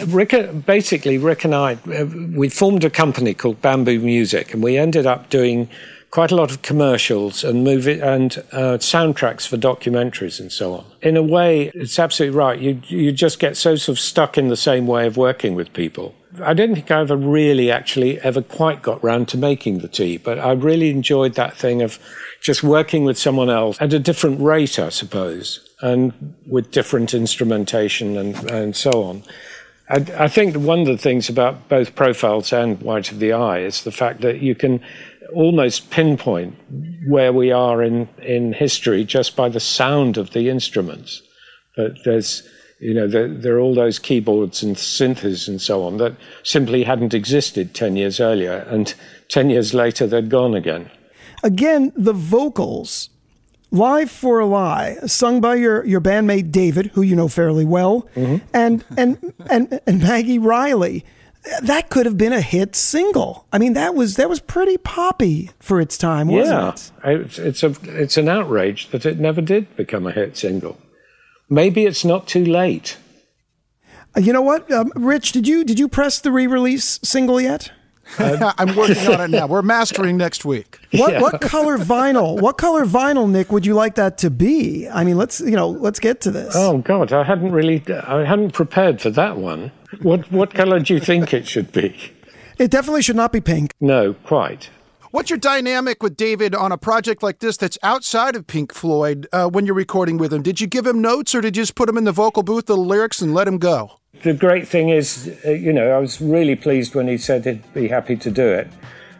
Rick, 0.06 0.34
basically, 0.66 1.16
Rick 1.16 1.44
and 1.44 1.54
I, 1.54 1.74
uh, 1.74 2.04
we 2.36 2.50
formed 2.50 2.84
a 2.84 2.90
company 2.90 3.32
called 3.32 3.62
Bamboo 3.62 4.00
Music, 4.00 4.52
and 4.52 4.62
we 4.62 4.76
ended 4.76 5.06
up 5.06 5.30
doing 5.30 5.68
quite 6.14 6.30
a 6.30 6.37
lot 6.37 6.52
of 6.52 6.62
commercials 6.62 7.42
and 7.42 7.64
movie 7.64 7.99
and 7.99 8.38
uh, 8.52 8.78
soundtracks 8.78 9.49
for 9.49 9.56
documentaries 9.56 10.38
and 10.38 10.52
so 10.52 10.75
on. 10.75 10.85
In 11.02 11.16
a 11.16 11.23
way, 11.25 11.73
it's 11.75 11.99
absolutely 11.99 12.38
right. 12.38 12.56
You 12.61 12.80
you 12.87 13.11
just 13.11 13.40
get 13.40 13.56
so 13.56 13.75
sort 13.75 13.99
of 13.99 14.00
stuck 14.00 14.38
in 14.38 14.47
the 14.47 14.56
same 14.56 14.87
way 14.87 15.09
of 15.09 15.16
working 15.16 15.56
with 15.56 15.73
people. 15.73 16.14
I 16.40 16.54
don't 16.54 16.73
think 16.73 16.88
I 16.92 17.00
ever 17.00 17.16
really 17.16 17.73
actually 17.73 18.21
ever 18.21 18.42
quite 18.42 18.80
got 18.80 19.02
round 19.02 19.26
to 19.30 19.37
making 19.37 19.78
the 19.78 19.88
tea, 19.88 20.18
but 20.18 20.38
I 20.38 20.52
really 20.52 20.90
enjoyed 20.90 21.35
that 21.35 21.56
thing 21.56 21.83
of 21.83 21.99
just 22.40 22.62
working 22.62 23.04
with 23.04 23.18
someone 23.18 23.50
else 23.50 23.76
at 23.80 23.92
a 23.92 23.99
different 23.99 24.40
rate, 24.40 24.78
I 24.78 24.90
suppose, 24.90 25.68
and 25.83 26.12
with 26.47 26.71
different 26.71 27.12
instrumentation 27.12 28.16
and, 28.16 28.50
and 28.52 28.76
so 28.76 29.02
on. 29.02 29.25
I, 29.88 29.97
I 30.16 30.28
think 30.28 30.56
one 30.56 30.80
of 30.80 30.87
the 30.87 30.97
things 30.97 31.28
about 31.28 31.68
both 31.68 31.94
profiles 31.94 32.52
and 32.52 32.80
White 32.80 33.12
of 33.12 33.18
the 33.18 33.33
Eye 33.33 33.61
is 33.61 33.85
the 33.85 33.92
fact 33.92 34.21
that 34.23 34.40
you 34.40 34.54
can 34.54 34.80
almost 35.33 35.90
pinpoint 35.90 36.54
where 37.09 37.33
we 37.33 37.50
are 37.52 37.83
in, 37.83 38.09
in 38.23 38.52
history 38.52 39.04
just 39.04 39.37
by 39.37 39.49
the 39.49 39.61
sound 39.61 40.16
of 40.16 40.31
the 40.33 40.49
instruments. 40.49 41.23
But 41.76 41.93
there's, 42.04 42.47
you 42.81 42.95
know, 42.95 43.07
there, 43.09 43.28
there 43.28 43.57
are 43.57 43.61
all 43.61 43.75
those 43.75 43.99
keyboards 43.99 44.62
and 44.62 44.76
synths 44.76 45.49
and 45.49 45.61
so 45.61 45.85
on 45.85 45.97
that 45.99 46.14
simply 46.43 46.85
hadn't 46.85 47.14
existed 47.14 47.75
10 47.75 47.97
years 47.97 48.21
earlier, 48.21 48.66
and 48.69 48.95
10 49.28 49.50
years 49.50 49.75
later 49.75 50.07
they'd 50.07 50.28
gone 50.31 50.54
again. 50.54 50.90
Again, 51.43 51.93
the 51.97 52.12
vocals. 52.12 53.11
Live 53.71 54.09
for 54.09 54.38
a 54.38 54.47
Lie, 54.47 54.99
sung 55.07 55.40
by 55.40 55.57
your, 55.57 55.85
your 55.85 56.00
bandmate 56.00 56.52
David, 56.52 56.87
who 56.95 57.02
you 57.02 57.16
know 57.16 57.26
fairly 57.26 57.64
well, 57.64 58.09
Mm-hmm. 58.14 58.47
and, 58.54 58.85
and, 58.97 59.33
and, 59.50 59.81
and 59.85 60.00
Maggie 60.00 60.38
Reilly. 60.38 61.04
That 61.62 61.90
could 61.90 62.06
have 62.06 62.16
been 62.16 62.32
a 62.32 62.40
hit 62.40 62.74
single. 62.74 63.46
I 63.52 63.58
mean, 63.58 63.74
that 63.74 63.94
was 63.94 64.16
that 64.16 64.30
was 64.30 64.40
pretty 64.40 64.78
poppy 64.78 65.50
for 65.60 65.80
its 65.80 65.98
time, 65.98 66.28
wasn't 66.28 66.78
yeah, 67.04 67.10
it? 67.10 67.20
It's, 67.20 67.38
it's 67.38 67.62
a 67.62 67.74
it's 67.84 68.16
an 68.16 68.28
outrage 68.28 68.88
that 68.90 69.04
it 69.04 69.18
never 69.18 69.42
did 69.42 69.76
become 69.76 70.06
a 70.06 70.12
hit 70.12 70.36
single. 70.36 70.78
Maybe 71.50 71.84
it's 71.84 72.04
not 72.04 72.26
too 72.26 72.44
late. 72.44 72.96
Uh, 74.16 74.20
You 74.20 74.32
know 74.32 74.42
what, 74.42 74.70
um, 74.72 74.90
Rich? 74.96 75.32
Did 75.32 75.46
you 75.46 75.64
did 75.64 75.78
you 75.78 75.88
press 75.88 76.18
the 76.18 76.32
re-release 76.32 76.98
single 77.02 77.40
yet? 77.40 77.72
Uh, 78.18 78.52
I'm 78.58 78.75
working 78.76 79.08
on 79.08 79.20
it 79.20 79.30
now. 79.30 79.46
We're 79.46 79.62
mastering 79.62 80.16
next 80.16 80.44
week. 80.44 80.78
What 80.92 81.20
what 81.20 81.40
color 81.40 81.78
vinyl? 81.78 82.40
What 82.40 82.58
color 82.58 82.84
vinyl, 82.84 83.30
Nick? 83.30 83.50
Would 83.50 83.66
you 83.66 83.75
like 83.75 83.94
that 83.96 84.18
to 84.18 84.30
be? 84.30 84.88
I 84.88 85.04
mean, 85.04 85.16
let's 85.16 85.40
you 85.40 85.52
know, 85.56 85.68
let's 85.68 86.00
get 86.00 86.20
to 86.23 86.30
this. 86.30 86.54
Oh 86.56 86.78
God, 86.78 87.12
I 87.12 87.25
hadn't 87.25 87.52
really 87.52 87.82
I 87.88 88.25
hadn't 88.25 88.52
prepared 88.52 89.00
for 89.00 89.11
that 89.11 89.37
one. 89.37 89.73
What 90.02 90.30
what 90.30 90.54
color 90.54 90.80
do 90.80 90.94
you 90.94 91.00
think 91.00 91.32
it 91.32 91.46
should 91.46 91.73
be? 91.73 91.96
It 92.58 92.70
definitely 92.70 93.02
should 93.02 93.16
not 93.16 93.32
be 93.32 93.40
pink. 93.40 93.73
No, 93.80 94.14
quite. 94.14 94.70
What's 95.14 95.30
your 95.30 95.38
dynamic 95.38 96.02
with 96.02 96.16
David 96.16 96.56
on 96.56 96.73
a 96.73 96.76
project 96.76 97.23
like 97.23 97.38
this 97.38 97.56
that's 97.56 97.78
outside 97.85 98.35
of 98.35 98.49
Pink 98.49 98.75
Floyd 98.75 99.28
uh, 99.33 99.49
when 99.49 99.64
you're 99.64 99.76
recording 99.76 100.18
with 100.18 100.33
him? 100.33 100.42
Did 100.42 100.61
you 100.61 100.66
give 100.66 100.85
him 100.85 101.00
notes 101.00 101.37
or 101.37 101.40
did 101.40 101.56
you 101.56 101.62
just 101.62 101.76
put 101.76 101.88
him 101.88 101.97
in 101.97 102.02
the 102.02 102.11
vocal 102.11 102.42
booth, 102.42 102.66
the 102.66 102.76
lyrics, 102.76 103.23
and 103.23 103.33
let 103.33 103.47
him 103.47 103.59
go? 103.59 104.00
The 104.25 104.35
great 104.35 104.66
thing 104.66 104.88
is, 104.88 105.38
uh, 105.47 105.50
you 105.50 105.73
know, 105.73 105.92
I 105.92 105.99
was 105.99 106.21
really 106.21 106.56
pleased 106.56 106.97
when 106.97 107.06
he 107.06 107.16
said 107.16 107.44
he'd 107.44 107.62
be 107.73 107.87
happy 107.87 108.16
to 108.16 108.28
do 108.28 108.44
it, 108.44 108.68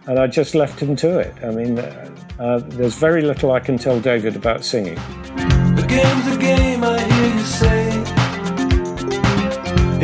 and 0.09 0.19
I 0.19 0.27
just 0.27 0.57
left 0.57 0.81
him 0.81 0.97
to 0.97 1.21
it. 1.21 1.33
I 1.45 1.53
mean, 1.53 1.79
uh, 1.79 2.11
uh, 2.41 2.59
there's 2.59 2.97
very 2.97 3.23
little 3.23 3.53
I 3.53 3.61
can 3.61 3.79
tell 3.79 4.01
David 4.01 4.35
about 4.35 4.65
singing. 4.65 4.97
The 4.97 5.87
game's 5.87 6.27
a 6.27 6.37
game, 6.41 6.83
I 6.83 6.99
hear 7.03 7.35
you 7.37 7.45
say. 7.45 7.89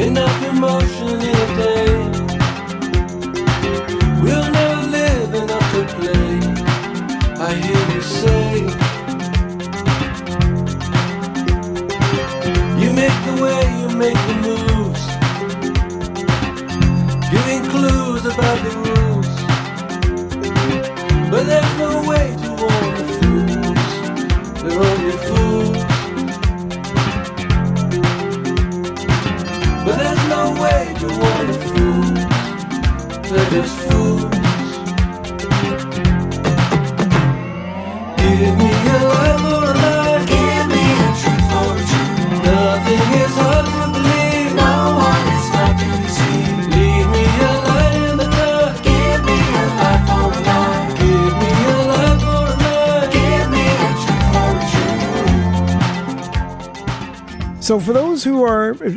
Enough 0.06 0.54
emotion 0.54 0.99
I 7.50 7.54
hear 7.56 7.79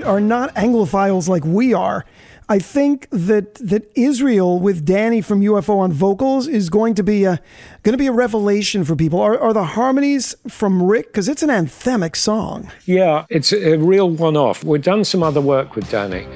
are 0.03 0.19
not 0.21 0.53
Anglophiles 0.55 1.27
like 1.27 1.43
we 1.45 1.73
are, 1.73 2.05
I 2.49 2.59
think 2.59 3.07
that 3.11 3.55
that 3.55 3.89
Israel 3.95 4.59
with 4.59 4.85
Danny 4.85 5.21
from 5.21 5.41
UFO 5.41 5.79
on 5.79 5.93
vocals 5.93 6.47
is 6.47 6.69
going 6.69 6.93
to 6.95 7.03
be 7.03 7.23
a 7.23 7.39
going 7.83 7.93
to 7.93 7.97
be 7.97 8.07
a 8.07 8.11
revelation 8.11 8.83
for 8.83 8.95
people. 8.95 9.19
Are, 9.19 9.39
are 9.39 9.53
the 9.53 9.63
harmonies 9.63 10.35
from 10.47 10.83
Rick 10.83 11.07
because 11.07 11.29
it's 11.29 11.41
an 11.41 11.49
anthemic 11.49 12.15
song? 12.15 12.69
Yeah, 12.85 13.25
it's 13.29 13.53
a 13.53 13.77
real 13.77 14.09
one 14.09 14.35
off. 14.35 14.63
We've 14.63 14.81
done 14.81 15.05
some 15.05 15.23
other 15.23 15.41
work 15.41 15.75
with 15.75 15.89
Danny, 15.89 16.27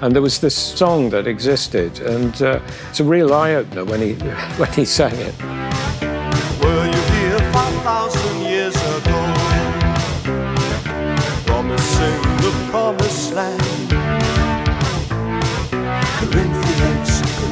and 0.00 0.14
there 0.14 0.22
was 0.22 0.40
this 0.40 0.56
song 0.56 1.10
that 1.10 1.26
existed, 1.26 1.98
and 2.00 2.40
uh, 2.40 2.60
it's 2.90 3.00
a 3.00 3.04
real 3.04 3.34
eye 3.34 3.54
opener 3.54 3.84
when 3.84 4.00
he, 4.00 4.14
when 4.56 4.72
he 4.72 4.84
sang 4.84 5.14
it. 5.16 6.15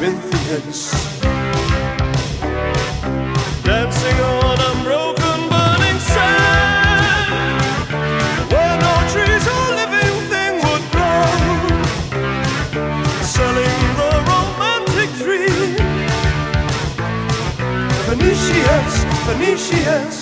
Corinthians. 0.04 0.92
Dancing 3.64 4.20
on 4.20 4.58
unbroken 4.68 5.40
burning 5.48 5.98
sand. 6.12 7.32
Where 8.52 8.76
no 8.84 8.94
trees 9.12 9.46
or 9.56 9.66
living 9.80 10.16
thing 10.28 10.54
would 10.66 10.84
grow. 10.92 11.24
Selling 13.22 13.80
the 14.00 14.10
romantic 14.28 15.10
dream. 15.22 15.96
Phoenicians, 18.04 18.94
Phoenicians. 19.24 20.16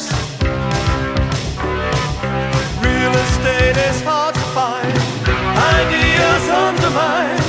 Real 2.85 3.15
estate 3.25 3.79
is 3.91 3.99
hard 4.03 4.35
to 4.37 4.47
find. 4.55 4.97
Ideas 5.75 6.45
undermined. 6.51 7.42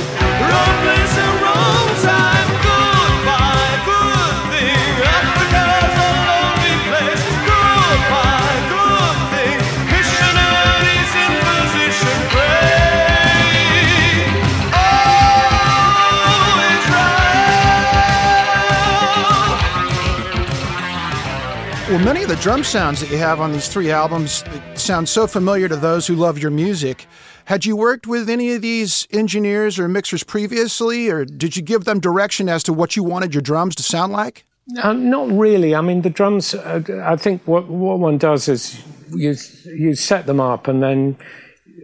The 22.34 22.40
drum 22.40 22.64
sounds 22.64 22.98
that 22.98 23.08
you 23.12 23.16
have 23.16 23.40
on 23.40 23.52
these 23.52 23.68
three 23.68 23.92
albums 23.92 24.42
sound 24.74 25.08
so 25.08 25.24
familiar 25.24 25.68
to 25.68 25.76
those 25.76 26.04
who 26.04 26.16
love 26.16 26.36
your 26.36 26.50
music. 26.50 27.06
Had 27.44 27.64
you 27.64 27.76
worked 27.76 28.08
with 28.08 28.28
any 28.28 28.52
of 28.54 28.60
these 28.60 29.06
engineers 29.12 29.78
or 29.78 29.86
mixers 29.86 30.24
previously, 30.24 31.08
or 31.08 31.24
did 31.24 31.56
you 31.56 31.62
give 31.62 31.84
them 31.84 32.00
direction 32.00 32.48
as 32.48 32.64
to 32.64 32.72
what 32.72 32.96
you 32.96 33.04
wanted 33.04 33.34
your 33.34 33.40
drums 33.40 33.76
to 33.76 33.84
sound 33.84 34.12
like? 34.12 34.44
Uh, 34.82 34.94
not 34.94 35.30
really. 35.30 35.76
I 35.76 35.80
mean, 35.80 36.02
the 36.02 36.10
drums. 36.10 36.54
Uh, 36.54 36.82
I 37.04 37.14
think 37.14 37.40
what 37.46 37.68
what 37.68 38.00
one 38.00 38.18
does 38.18 38.48
is 38.48 38.82
you 39.14 39.36
you 39.66 39.94
set 39.94 40.26
them 40.26 40.40
up, 40.40 40.66
and 40.66 40.82
then 40.82 41.16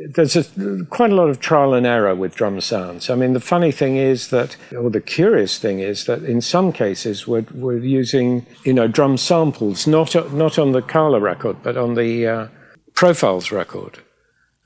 there's 0.09 0.37
a, 0.37 0.85
quite 0.87 1.11
a 1.11 1.15
lot 1.15 1.29
of 1.29 1.41
trial 1.41 1.75
and 1.75 1.87
error 1.87 2.15
with 2.15 2.35
drum 2.35 2.61
sounds. 2.61 3.11
I 3.11 3.15
mean, 3.15 3.33
the 3.33 3.41
funny 3.41 3.73
thing 3.73 3.97
is 3.97 4.31
that, 4.31 4.57
or 4.73 4.91
the 4.91 5.01
curious 5.01 5.59
thing 5.59 5.81
is 5.81 6.07
that, 6.07 6.23
in 6.23 6.41
some 6.41 6.73
cases 6.73 7.27
we're 7.27 7.47
we're 7.55 7.79
using 7.79 8.47
you 8.65 8.73
know 8.73 8.89
drum 8.89 9.17
samples, 9.17 9.87
not 9.87 10.15
not 10.33 10.59
on 10.59 10.73
the 10.73 10.83
Carla 10.83 11.21
record, 11.21 11.63
but 11.63 11.77
on 11.77 11.95
the 11.95 12.27
uh, 12.27 12.49
Profiles 12.95 13.51
record. 13.51 13.99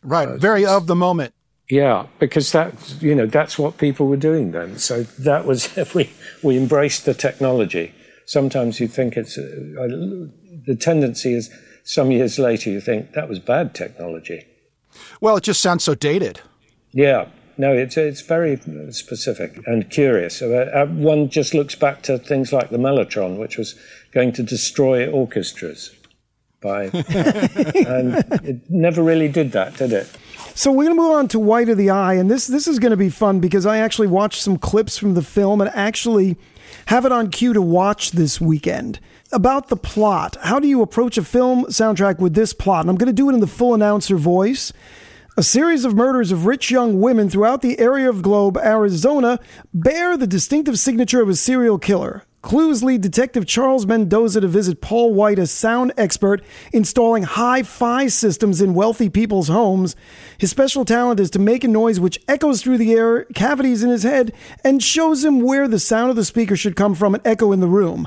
Right, 0.03 0.39
very 0.39 0.67
of 0.67 0.87
the 0.87 0.95
moment. 0.95 1.35
Yeah, 1.71 2.07
because 2.19 2.53
that 2.53 2.75
you 3.01 3.15
know 3.15 3.27
that's 3.27 3.59
what 3.59 3.79
people 3.79 4.07
were 4.07 4.17
doing 4.17 4.53
then. 4.53 4.79
So 4.79 5.05
that 5.19 5.47
was 5.47 5.75
we 5.95 6.11
we 6.43 6.57
embraced 6.57 7.05
the 7.05 7.15
technology. 7.15 7.95
Sometimes 8.27 8.81
you 8.81 8.89
think 8.89 9.17
it's 9.17 9.37
uh, 9.37 9.43
the 10.67 10.77
tendency 10.79 11.35
is 11.35 11.51
some 11.85 12.11
years 12.11 12.39
later 12.39 12.71
you 12.71 12.81
think 12.81 13.13
that 13.13 13.29
was 13.29 13.39
bad 13.39 13.75
technology. 13.75 14.47
Well, 15.21 15.37
it 15.37 15.45
just 15.45 15.61
sounds 15.61 15.85
so 15.85 15.95
dated. 15.95 16.41
Yeah, 16.93 17.29
no, 17.57 17.73
it's 17.73 17.97
it's 17.97 18.21
very 18.21 18.61
specific 18.91 19.61
and 19.67 19.89
curious. 19.91 20.43
Uh, 20.43 20.71
uh, 20.75 20.87
one 20.87 21.29
just 21.29 21.55
looks 21.55 21.75
back 21.75 22.03
to 22.03 22.19
things 22.19 22.53
like 22.53 22.71
the 22.71 22.79
mellotron, 22.79 23.39
which 23.39 23.57
was 23.57 23.75
going 24.13 24.33
to 24.33 24.43
destroy 24.43 25.09
orchestras. 25.11 25.95
By 26.61 26.85
and 26.95 28.25
it 28.43 28.71
never 28.71 29.03
really 29.03 29.29
did 29.29 29.53
that, 29.53 29.77
did 29.77 29.93
it? 29.93 30.09
So 30.55 30.71
we're 30.71 30.85
going 30.85 30.97
to 30.97 31.03
move 31.03 31.13
on 31.13 31.29
to 31.29 31.39
White 31.39 31.69
of 31.69 31.77
the 31.77 31.91
Eye, 31.91 32.15
and 32.15 32.31
this 32.31 32.47
this 32.47 32.67
is 32.67 32.79
going 32.79 32.91
to 32.91 32.97
be 32.97 33.11
fun 33.11 33.41
because 33.41 33.67
I 33.67 33.79
actually 33.79 34.09
watched 34.09 34.41
some 34.41 34.57
clips 34.57 34.97
from 34.97 35.15
the 35.15 35.23
film 35.23 35.61
and 35.61 35.71
actually 35.75 36.37
have 36.87 37.05
it 37.05 37.13
on 37.13 37.31
cue 37.31 37.53
to 37.53 37.63
watch 37.63 38.13
this 38.13 38.41
weekend. 38.41 38.99
About 39.35 39.67
the 39.67 39.77
plot, 39.77 40.37
how 40.43 40.61
do 40.61 40.69
you 40.69 40.81
approach 40.81 41.19
a 41.19 41.25
film 41.25 41.65
soundtrack 41.65 42.21
with 42.21 42.35
this 42.35 42.53
plot? 42.53 42.83
And 42.83 42.91
I'm 42.91 42.97
going 42.97 43.09
to 43.09 43.13
do 43.13 43.29
it 43.29 43.35
in 43.35 43.41
the 43.41 43.49
full 43.49 43.75
announcer 43.75 44.15
voice. 44.15 44.73
A 45.37 45.43
series 45.43 45.85
of 45.85 45.93
murders 45.93 46.31
of 46.31 46.47
rich 46.47 46.71
young 46.71 47.01
women 47.01 47.29
throughout 47.29 47.61
the 47.61 47.81
area 47.81 48.09
of 48.09 48.23
Globe, 48.23 48.57
Arizona, 48.57 49.41
bear 49.75 50.17
the 50.17 50.29
distinctive 50.29 50.79
signature 50.79 51.21
of 51.21 51.29
a 51.29 51.35
serial 51.35 51.81
killer. 51.81 52.23
Clues 52.43 52.85
lead 52.85 53.01
Detective 53.01 53.45
Charles 53.45 53.87
Mendoza 53.87 54.41
to 54.41 54.47
visit 54.47 54.81
Paul 54.81 55.13
White, 55.15 55.41
a 55.41 55.49
sound 55.49 55.93
expert 55.97 56.41
installing 56.73 57.25
hi 57.25 57.65
fi 57.65 58.07
systems 58.07 58.61
in 58.61 58.73
wealthy 58.73 59.09
people's 59.09 59.49
homes. 59.49 59.97
His 60.39 60.51
special 60.51 60.85
talent 60.85 61.19
is 61.19 61.31
to 61.31 61.41
make 61.41 61.65
a 61.65 61.69
noise 61.69 61.99
which 61.99 62.21
echoes 62.29 62.63
through 62.63 62.79
the 62.79 62.93
air 62.93 63.25
cavities 63.35 63.83
in 63.83 63.91
his 63.91 64.05
head 64.05 64.33
and 64.63 64.81
shows 64.81 65.25
him 65.25 65.41
where 65.41 65.67
the 65.67 65.81
sound 65.81 66.11
of 66.11 66.17
the 66.17 66.25
speaker 66.25 66.55
should 66.55 66.77
come 66.77 66.95
from 66.95 67.17
and 67.17 67.27
echo 67.27 67.51
in 67.51 67.59
the 67.59 67.67
room. 67.67 68.07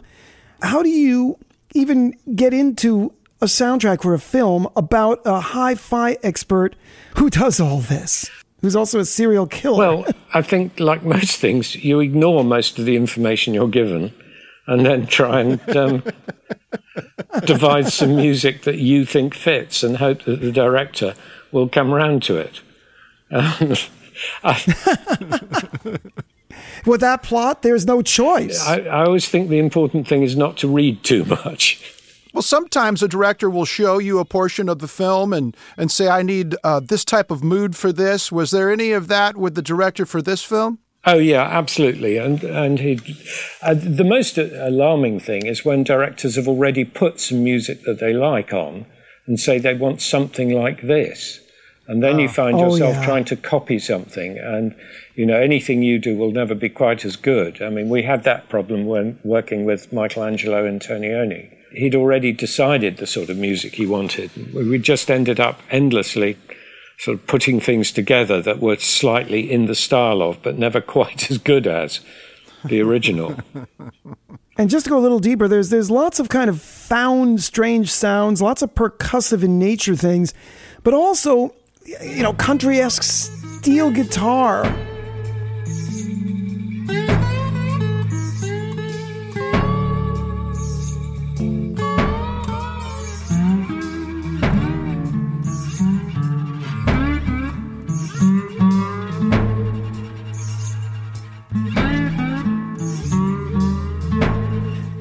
How 0.61 0.81
do 0.81 0.89
you 0.89 1.37
even 1.73 2.17
get 2.35 2.53
into 2.53 3.13
a 3.41 3.45
soundtrack 3.45 4.01
for 4.01 4.13
a 4.13 4.19
film 4.19 4.67
about 4.75 5.21
a 5.25 5.39
hi 5.39 5.75
fi 5.75 6.17
expert 6.23 6.75
who 7.17 7.29
does 7.29 7.59
all 7.59 7.79
this? 7.79 8.29
Who's 8.61 8.75
also 8.75 8.99
a 8.99 9.05
serial 9.05 9.45
killer? 9.45 9.77
Well, 9.77 10.05
I 10.33 10.41
think, 10.41 10.79
like 10.79 11.03
most 11.03 11.37
things, 11.39 11.75
you 11.75 11.99
ignore 11.99 12.43
most 12.43 12.79
of 12.79 12.85
the 12.85 12.95
information 12.95 13.53
you're 13.53 13.67
given 13.67 14.13
and 14.65 14.85
then 14.85 15.05
try 15.05 15.41
and 15.41 15.77
um, 15.77 16.03
devise 17.45 17.93
some 17.93 18.15
music 18.15 18.63
that 18.63 18.79
you 18.79 19.05
think 19.05 19.35
fits 19.35 19.83
and 19.83 19.97
hope 19.97 20.23
that 20.23 20.41
the 20.41 20.51
director 20.51 21.13
will 21.51 21.69
come 21.69 21.91
round 21.91 22.23
to 22.23 22.37
it. 22.37 22.61
Um, 23.29 23.73
I, 24.41 25.99
With 26.87 27.01
that 27.01 27.21
plot, 27.21 27.61
there's 27.61 27.85
no 27.85 28.01
choice. 28.01 28.65
I, 28.65 28.79
I 28.79 29.05
always 29.05 29.27
think 29.27 29.49
the 29.49 29.59
important 29.59 30.07
thing 30.07 30.23
is 30.23 30.35
not 30.35 30.57
to 30.57 30.67
read 30.67 31.03
too 31.03 31.25
much. 31.25 31.93
Well, 32.33 32.41
sometimes 32.41 33.03
a 33.03 33.07
director 33.07 33.49
will 33.49 33.65
show 33.65 33.97
you 33.97 34.19
a 34.19 34.25
portion 34.25 34.69
of 34.69 34.79
the 34.79 34.87
film 34.87 35.33
and, 35.33 35.55
and 35.75 35.91
say, 35.91 36.07
I 36.07 36.21
need 36.21 36.55
uh, 36.63 36.79
this 36.79 37.03
type 37.03 37.29
of 37.29 37.43
mood 37.43 37.75
for 37.75 37.91
this. 37.91 38.31
Was 38.31 38.51
there 38.51 38.71
any 38.71 38.91
of 38.91 39.07
that 39.07 39.35
with 39.35 39.55
the 39.55 39.61
director 39.61 40.05
for 40.05 40.21
this 40.21 40.43
film? 40.43 40.79
Oh 41.05 41.17
yeah, 41.17 41.43
absolutely. 41.43 42.17
And 42.17 42.43
and 42.43 42.79
he, 42.79 42.99
uh, 43.61 43.73
the 43.73 44.03
most 44.03 44.37
alarming 44.37 45.21
thing 45.21 45.45
is 45.45 45.63
when 45.63 45.83
directors 45.83 46.35
have 46.35 46.49
already 46.49 46.83
put 46.83 47.19
some 47.19 47.43
music 47.43 47.83
that 47.83 47.99
they 47.99 48.13
like 48.13 48.53
on 48.53 48.85
and 49.25 49.39
say 49.39 49.57
they 49.57 49.73
want 49.73 50.01
something 50.01 50.51
like 50.51 50.81
this, 50.81 51.39
and 51.87 52.03
then 52.03 52.19
you 52.19 52.25
oh. 52.25 52.31
find 52.31 52.55
Oh, 52.57 52.65
yourself 52.65 52.95
yeah. 52.95 53.05
trying 53.05 53.25
to 53.25 53.35
copy 53.35 53.79
something, 53.79 54.37
and 54.37 54.75
you 55.15 55.25
know 55.25 55.39
anything 55.39 55.83
you 55.83 55.99
do 55.99 56.15
will 56.17 56.31
never 56.31 56.55
be 56.55 56.69
quite 56.69 57.05
as 57.05 57.15
good. 57.15 57.61
I 57.61 57.69
mean, 57.69 57.89
we 57.89 58.03
had 58.03 58.23
that 58.23 58.49
problem 58.49 58.85
when 58.85 59.19
working 59.23 59.65
with 59.65 59.91
Michelangelo 59.93 60.69
Antonioni. 60.69 61.53
He'd 61.71 61.95
already 61.95 62.31
decided 62.31 62.97
the 62.97 63.07
sort 63.07 63.29
of 63.29 63.37
music 63.37 63.75
he 63.75 63.85
wanted. 63.85 64.31
We 64.53 64.77
just 64.79 65.11
ended 65.11 65.39
up 65.39 65.61
endlessly 65.69 66.37
sort 66.97 67.19
of 67.19 67.27
putting 67.27 67.59
things 67.59 67.91
together 67.91 68.41
that 68.41 68.59
were 68.59 68.77
slightly 68.77 69.51
in 69.51 69.65
the 69.67 69.75
style 69.75 70.21
of, 70.21 70.41
but 70.41 70.57
never 70.57 70.81
quite 70.95 71.29
as 71.29 71.37
good 71.37 71.67
as 71.67 71.99
the 72.65 72.81
original. 72.81 73.35
And 74.59 74.71
just 74.71 74.85
to 74.85 74.89
go 74.89 74.97
a 74.97 74.99
little 74.99 75.19
deeper, 75.19 75.47
there's 75.47 75.69
there's 75.69 75.91
lots 75.91 76.19
of 76.19 76.29
kind 76.29 76.49
of 76.49 76.59
found 76.59 77.43
strange 77.43 77.91
sounds, 77.91 78.41
lots 78.41 78.63
of 78.63 78.73
percussive 78.73 79.43
in 79.43 79.59
nature 79.59 79.95
things, 79.95 80.33
but 80.83 80.95
also 80.95 81.53
you 81.87 82.21
know 82.21 82.33
country 82.33 82.79
esque 82.79 83.03
steel 83.03 83.89
guitar. 83.89 84.65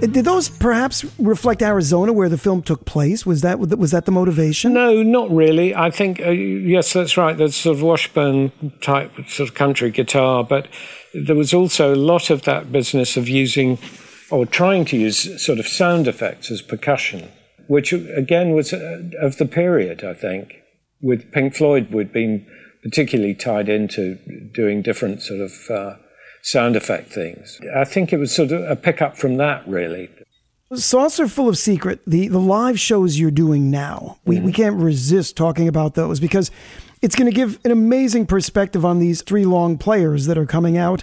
Did 0.06 0.24
those 0.24 0.48
perhaps 0.48 1.04
reflect 1.18 1.62
Arizona, 1.62 2.12
where 2.12 2.28
the 2.28 2.38
film 2.38 2.62
took 2.62 2.84
place? 2.84 3.26
Was 3.26 3.40
that 3.42 3.58
was 3.58 3.90
that 3.90 4.04
the 4.04 4.12
motivation? 4.12 4.72
No, 4.74 5.02
not 5.02 5.30
really. 5.30 5.74
I 5.74 5.90
think 5.90 6.20
uh, 6.20 6.30
yes, 6.30 6.92
that's 6.92 7.16
right. 7.16 7.36
There's 7.36 7.56
sort 7.56 7.76
of 7.76 7.82
Washburn 7.82 8.52
type 8.80 9.12
sort 9.28 9.48
of 9.48 9.54
country 9.54 9.90
guitar, 9.90 10.44
but 10.44 10.68
there 11.14 11.36
was 11.36 11.52
also 11.54 11.94
a 11.94 11.96
lot 11.96 12.30
of 12.30 12.42
that 12.42 12.70
business 12.70 13.16
of 13.16 13.28
using 13.28 13.78
or 14.30 14.46
trying 14.46 14.84
to 14.86 14.96
use 14.96 15.44
sort 15.44 15.58
of 15.58 15.66
sound 15.66 16.08
effects 16.08 16.50
as 16.50 16.62
percussion, 16.62 17.30
which 17.66 17.92
again 17.92 18.52
was 18.52 18.72
uh, 18.72 19.02
of 19.20 19.38
the 19.38 19.46
period. 19.46 20.04
I 20.04 20.14
think 20.14 20.62
with 21.00 21.30
Pink 21.32 21.54
Floyd, 21.54 21.90
we'd 21.90 22.12
been 22.12 22.46
particularly 22.82 23.34
tied 23.34 23.68
into 23.68 24.16
doing 24.52 24.82
different 24.82 25.22
sort 25.22 25.40
of 25.40 25.52
uh, 25.70 25.96
sound 26.46 26.76
effect 26.76 27.10
things. 27.10 27.60
I 27.74 27.84
think 27.84 28.12
it 28.12 28.18
was 28.18 28.34
sort 28.34 28.52
of 28.52 28.62
a 28.70 28.76
pickup 28.76 29.16
from 29.16 29.36
that, 29.36 29.66
really. 29.66 30.08
Saucerful 30.72 31.48
of 31.48 31.58
Secret, 31.58 32.00
the, 32.06 32.28
the 32.28 32.38
live 32.38 32.78
shows 32.78 33.18
you're 33.18 33.32
doing 33.32 33.68
now, 33.70 34.18
we, 34.24 34.36
we 34.36 34.40
mm-hmm. 34.40 34.50
can't 34.62 34.76
resist 34.76 35.36
talking 35.36 35.66
about 35.66 35.94
those 35.94 36.20
because 36.20 36.52
it's 37.02 37.16
going 37.16 37.30
to 37.30 37.34
give 37.34 37.58
an 37.64 37.72
amazing 37.72 38.26
perspective 38.26 38.84
on 38.84 39.00
these 39.00 39.22
three 39.22 39.44
long 39.44 39.76
players 39.76 40.26
that 40.26 40.38
are 40.38 40.46
coming 40.46 40.76
out. 40.76 41.02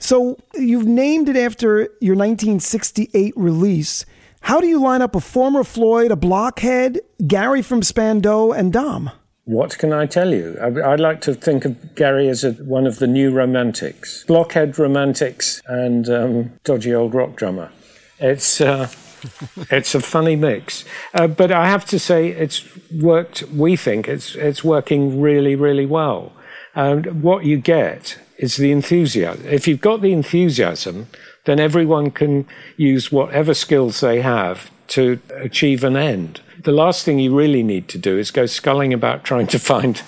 So 0.00 0.36
you've 0.54 0.86
named 0.86 1.28
it 1.28 1.36
after 1.36 1.82
your 2.00 2.16
1968 2.16 3.34
release. 3.36 4.04
How 4.42 4.60
do 4.60 4.66
you 4.66 4.80
line 4.80 5.00
up 5.00 5.14
a 5.14 5.20
former 5.20 5.62
Floyd, 5.62 6.10
a 6.10 6.16
Blockhead, 6.16 7.00
Gary 7.24 7.62
from 7.62 7.84
Spandau, 7.84 8.50
and 8.50 8.72
Dom? 8.72 9.12
What 9.44 9.76
can 9.76 9.92
I 9.92 10.06
tell 10.06 10.32
you? 10.32 10.56
I, 10.60 10.92
I'd 10.92 11.00
like 11.00 11.20
to 11.22 11.34
think 11.34 11.64
of 11.64 11.94
Gary 11.96 12.28
as 12.28 12.44
a, 12.44 12.52
one 12.52 12.86
of 12.86 13.00
the 13.00 13.08
new 13.08 13.32
romantics, 13.32 14.24
blockhead 14.24 14.78
romantics, 14.78 15.60
and 15.66 16.08
um, 16.08 16.52
dodgy 16.62 16.94
old 16.94 17.12
rock 17.12 17.34
drummer. 17.34 17.72
It's 18.20 18.60
uh, 18.60 18.88
it's 19.70 19.96
a 19.96 20.00
funny 20.00 20.36
mix, 20.36 20.84
uh, 21.14 21.26
but 21.26 21.50
I 21.50 21.66
have 21.66 21.84
to 21.86 21.98
say 21.98 22.28
it's 22.28 22.64
worked. 22.92 23.42
We 23.44 23.76
think 23.76 24.08
it's 24.08 24.36
it's 24.36 24.62
working 24.62 25.20
really 25.20 25.56
really 25.56 25.86
well. 25.86 26.32
And 26.74 27.22
what 27.22 27.44
you 27.44 27.58
get 27.58 28.18
is 28.38 28.56
the 28.56 28.70
enthusiasm. 28.70 29.44
If 29.46 29.66
you've 29.68 29.80
got 29.80 30.02
the 30.02 30.12
enthusiasm, 30.12 31.08
then 31.44 31.58
everyone 31.60 32.12
can 32.12 32.46
use 32.76 33.12
whatever 33.12 33.54
skills 33.54 34.00
they 34.00 34.20
have 34.20 34.70
to 34.88 35.20
achieve 35.34 35.84
an 35.84 35.96
end. 35.96 36.40
The 36.62 36.70
last 36.72 37.04
thing 37.04 37.18
you 37.18 37.34
really 37.34 37.64
need 37.64 37.88
to 37.88 37.98
do 37.98 38.16
is 38.18 38.30
go 38.30 38.46
sculling 38.46 38.92
about 38.92 39.24
trying 39.30 39.48
to 39.48 39.58
find 39.58 40.00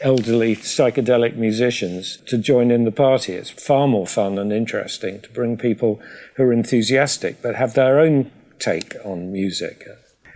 elderly 0.00 0.56
psychedelic 0.56 1.36
musicians 1.36 2.16
to 2.26 2.36
join 2.36 2.72
in 2.72 2.82
the 2.82 2.90
party. 2.90 3.34
It's 3.34 3.50
far 3.50 3.86
more 3.86 4.08
fun 4.08 4.36
and 4.36 4.52
interesting 4.52 5.20
to 5.20 5.30
bring 5.30 5.56
people 5.56 6.00
who 6.34 6.42
are 6.42 6.52
enthusiastic 6.52 7.40
but 7.40 7.54
have 7.54 7.74
their 7.74 8.00
own 8.00 8.32
take 8.58 8.96
on 9.04 9.30
music. 9.32 9.86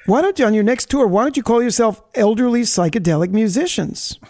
Why 0.07 0.23
don't 0.23 0.39
you, 0.39 0.47
on 0.47 0.55
your 0.55 0.63
next 0.63 0.89
tour, 0.89 1.09
why 1.09 1.25
don't 1.25 1.37
you 1.37 1.43
call 1.43 1.61
yourself 1.61 2.01
Elderly 2.15 2.63
Psychedelic 2.63 3.31
Musicians? 3.31 4.19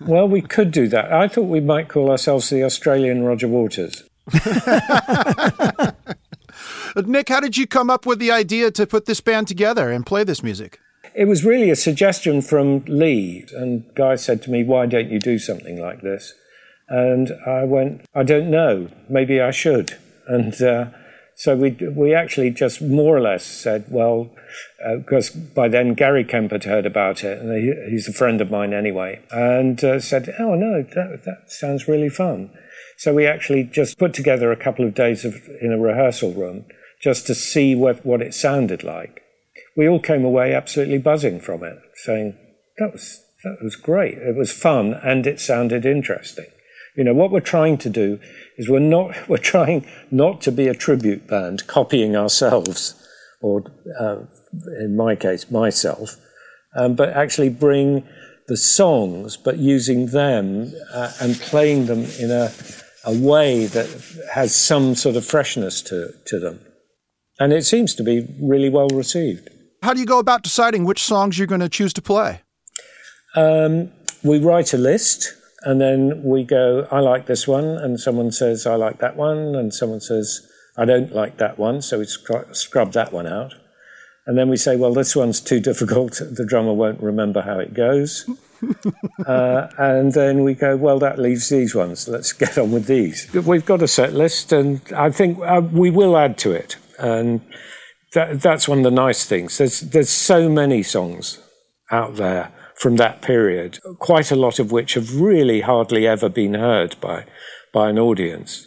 Well, 0.00 0.28
we 0.28 0.42
could 0.42 0.70
do 0.72 0.88
that. 0.88 1.10
I 1.10 1.26
thought 1.26 1.44
we 1.44 1.60
might 1.60 1.88
call 1.88 2.10
ourselves 2.10 2.50
the 2.50 2.62
Australian 2.62 3.22
Roger 3.22 3.48
Waters. 3.48 4.02
Nick, 6.96 7.28
how 7.28 7.40
did 7.40 7.56
you 7.56 7.66
come 7.66 7.90
up 7.90 8.06
with 8.06 8.18
the 8.18 8.30
idea 8.30 8.70
to 8.70 8.86
put 8.86 9.06
this 9.06 9.20
band 9.20 9.48
together 9.48 9.90
and 9.90 10.06
play 10.06 10.22
this 10.24 10.42
music? 10.42 10.78
It 11.14 11.26
was 11.26 11.44
really 11.44 11.70
a 11.70 11.76
suggestion 11.76 12.40
from 12.40 12.84
Lee, 12.86 13.46
and 13.56 13.84
Guy 13.94 14.16
said 14.16 14.42
to 14.42 14.50
me, 14.50 14.64
Why 14.64 14.86
don't 14.86 15.10
you 15.10 15.18
do 15.18 15.38
something 15.38 15.80
like 15.80 16.02
this? 16.02 16.32
And 16.88 17.32
I 17.46 17.64
went, 17.64 18.04
I 18.14 18.22
don't 18.22 18.50
know, 18.50 18.88
maybe 19.08 19.40
I 19.40 19.50
should. 19.50 19.96
And 20.26 20.60
uh, 20.62 20.86
so 21.36 21.56
we, 21.56 21.70
we 21.70 22.14
actually 22.14 22.50
just 22.50 22.80
more 22.80 23.16
or 23.16 23.20
less 23.20 23.44
said, 23.44 23.86
Well, 23.88 24.30
because 24.96 25.30
by 25.30 25.68
then 25.68 25.94
Gary 25.94 26.24
Kemp 26.24 26.52
had 26.52 26.64
heard 26.64 26.86
about 26.86 27.24
it, 27.24 27.40
and 27.40 27.52
he, 27.52 27.90
he's 27.90 28.08
a 28.08 28.12
friend 28.12 28.40
of 28.40 28.50
mine 28.50 28.72
anyway, 28.72 29.20
and 29.30 29.82
uh, 29.82 30.00
said, 30.00 30.34
Oh, 30.38 30.54
no, 30.54 30.82
that, 30.82 31.22
that 31.24 31.50
sounds 31.50 31.88
really 31.88 32.08
fun. 32.08 32.50
So 32.96 33.12
we 33.12 33.26
actually 33.26 33.64
just 33.64 33.98
put 33.98 34.14
together 34.14 34.52
a 34.52 34.56
couple 34.56 34.84
of 34.84 34.94
days 34.94 35.24
of, 35.24 35.34
in 35.60 35.72
a 35.72 35.78
rehearsal 35.78 36.32
room 36.32 36.64
just 37.04 37.26
to 37.26 37.34
see 37.34 37.74
what, 37.74 38.04
what 38.06 38.22
it 38.22 38.32
sounded 38.32 38.82
like. 38.82 39.20
We 39.76 39.86
all 39.86 40.00
came 40.00 40.24
away 40.24 40.54
absolutely 40.54 40.96
buzzing 40.96 41.38
from 41.38 41.62
it, 41.62 41.76
saying, 41.96 42.34
that 42.78 42.92
was, 42.92 43.20
that 43.44 43.58
was 43.62 43.76
great. 43.76 44.16
It 44.16 44.34
was 44.34 44.50
fun 44.50 44.94
and 44.94 45.26
it 45.26 45.38
sounded 45.38 45.84
interesting. 45.84 46.46
You 46.96 47.04
know, 47.04 47.12
what 47.12 47.30
we're 47.30 47.40
trying 47.40 47.76
to 47.78 47.90
do 47.90 48.20
is 48.56 48.70
we're 48.70 48.78
not, 48.78 49.14
we're 49.28 49.36
trying 49.36 49.86
not 50.10 50.40
to 50.42 50.50
be 50.50 50.66
a 50.66 50.74
tribute 50.74 51.26
band 51.26 51.66
copying 51.66 52.16
ourselves, 52.16 52.94
or 53.42 53.64
uh, 54.00 54.20
in 54.80 54.96
my 54.96 55.14
case, 55.14 55.50
myself, 55.50 56.16
um, 56.74 56.94
but 56.94 57.10
actually 57.10 57.50
bring 57.50 58.08
the 58.48 58.56
songs, 58.56 59.36
but 59.36 59.58
using 59.58 60.06
them 60.06 60.72
uh, 60.94 61.12
and 61.20 61.34
playing 61.36 61.84
them 61.84 62.04
in 62.18 62.30
a, 62.30 62.50
a 63.04 63.12
way 63.12 63.66
that 63.66 63.88
has 64.32 64.54
some 64.54 64.94
sort 64.94 65.16
of 65.16 65.26
freshness 65.26 65.82
to, 65.82 66.10
to 66.24 66.40
them. 66.40 66.60
And 67.38 67.52
it 67.52 67.64
seems 67.64 67.94
to 67.96 68.02
be 68.02 68.26
really 68.40 68.70
well 68.70 68.88
received. 68.88 69.48
How 69.82 69.92
do 69.92 70.00
you 70.00 70.06
go 70.06 70.18
about 70.18 70.42
deciding 70.42 70.84
which 70.84 71.02
songs 71.02 71.36
you're 71.36 71.46
going 71.46 71.60
to 71.60 71.68
choose 71.68 71.92
to 71.94 72.02
play? 72.02 72.42
Um, 73.34 73.90
we 74.22 74.38
write 74.38 74.72
a 74.72 74.78
list 74.78 75.34
and 75.64 75.80
then 75.80 76.22
we 76.22 76.44
go, 76.44 76.86
I 76.90 77.00
like 77.00 77.26
this 77.26 77.48
one, 77.48 77.64
and 77.64 77.98
someone 77.98 78.30
says, 78.32 78.66
I 78.66 78.74
like 78.74 78.98
that 78.98 79.16
one, 79.16 79.54
and 79.54 79.72
someone 79.72 80.00
says, 80.00 80.46
I 80.76 80.84
don't 80.84 81.14
like 81.14 81.38
that 81.38 81.58
one, 81.58 81.80
so 81.80 82.00
we 82.00 82.04
scrub, 82.04 82.92
that 82.92 83.12
one 83.12 83.26
out. 83.26 83.54
And 84.26 84.36
then 84.36 84.48
we 84.48 84.56
say, 84.56 84.76
well, 84.76 84.92
this 84.92 85.16
one's 85.16 85.40
too 85.40 85.60
difficult, 85.70 86.20
the 86.30 86.44
drummer 86.44 86.74
won't 86.74 87.02
remember 87.02 87.40
how 87.40 87.58
it 87.58 87.72
goes. 87.72 88.28
uh, 89.26 89.68
and 89.78 90.12
then 90.12 90.44
we 90.44 90.54
go, 90.54 90.76
well, 90.76 90.98
that 90.98 91.18
leaves 91.18 91.48
these 91.48 91.74
ones, 91.74 92.08
let's 92.08 92.32
get 92.32 92.58
on 92.58 92.70
with 92.70 92.86
these. 92.86 93.32
We've 93.32 93.64
got 93.64 93.82
a 93.82 93.88
set 93.88 94.12
list, 94.12 94.52
and 94.52 94.82
I 94.94 95.10
think 95.10 95.38
uh, 95.40 95.62
we 95.72 95.90
will 95.90 96.16
add 96.16 96.36
to 96.38 96.52
it. 96.52 96.76
And 96.98 97.40
that, 98.12 98.40
that's 98.40 98.68
one 98.68 98.78
of 98.78 98.84
the 98.84 98.90
nice 98.90 99.24
things. 99.24 99.58
There's, 99.58 99.80
there's 99.80 100.10
so 100.10 100.48
many 100.48 100.82
songs 100.82 101.40
out 101.90 102.16
there 102.16 102.52
from 102.76 102.96
that 102.96 103.22
period, 103.22 103.78
quite 103.98 104.30
a 104.30 104.36
lot 104.36 104.58
of 104.58 104.72
which 104.72 104.94
have 104.94 105.20
really 105.20 105.60
hardly 105.60 106.06
ever 106.06 106.28
been 106.28 106.54
heard 106.54 106.96
by, 107.00 107.24
by 107.72 107.90
an 107.90 107.98
audience. 107.98 108.66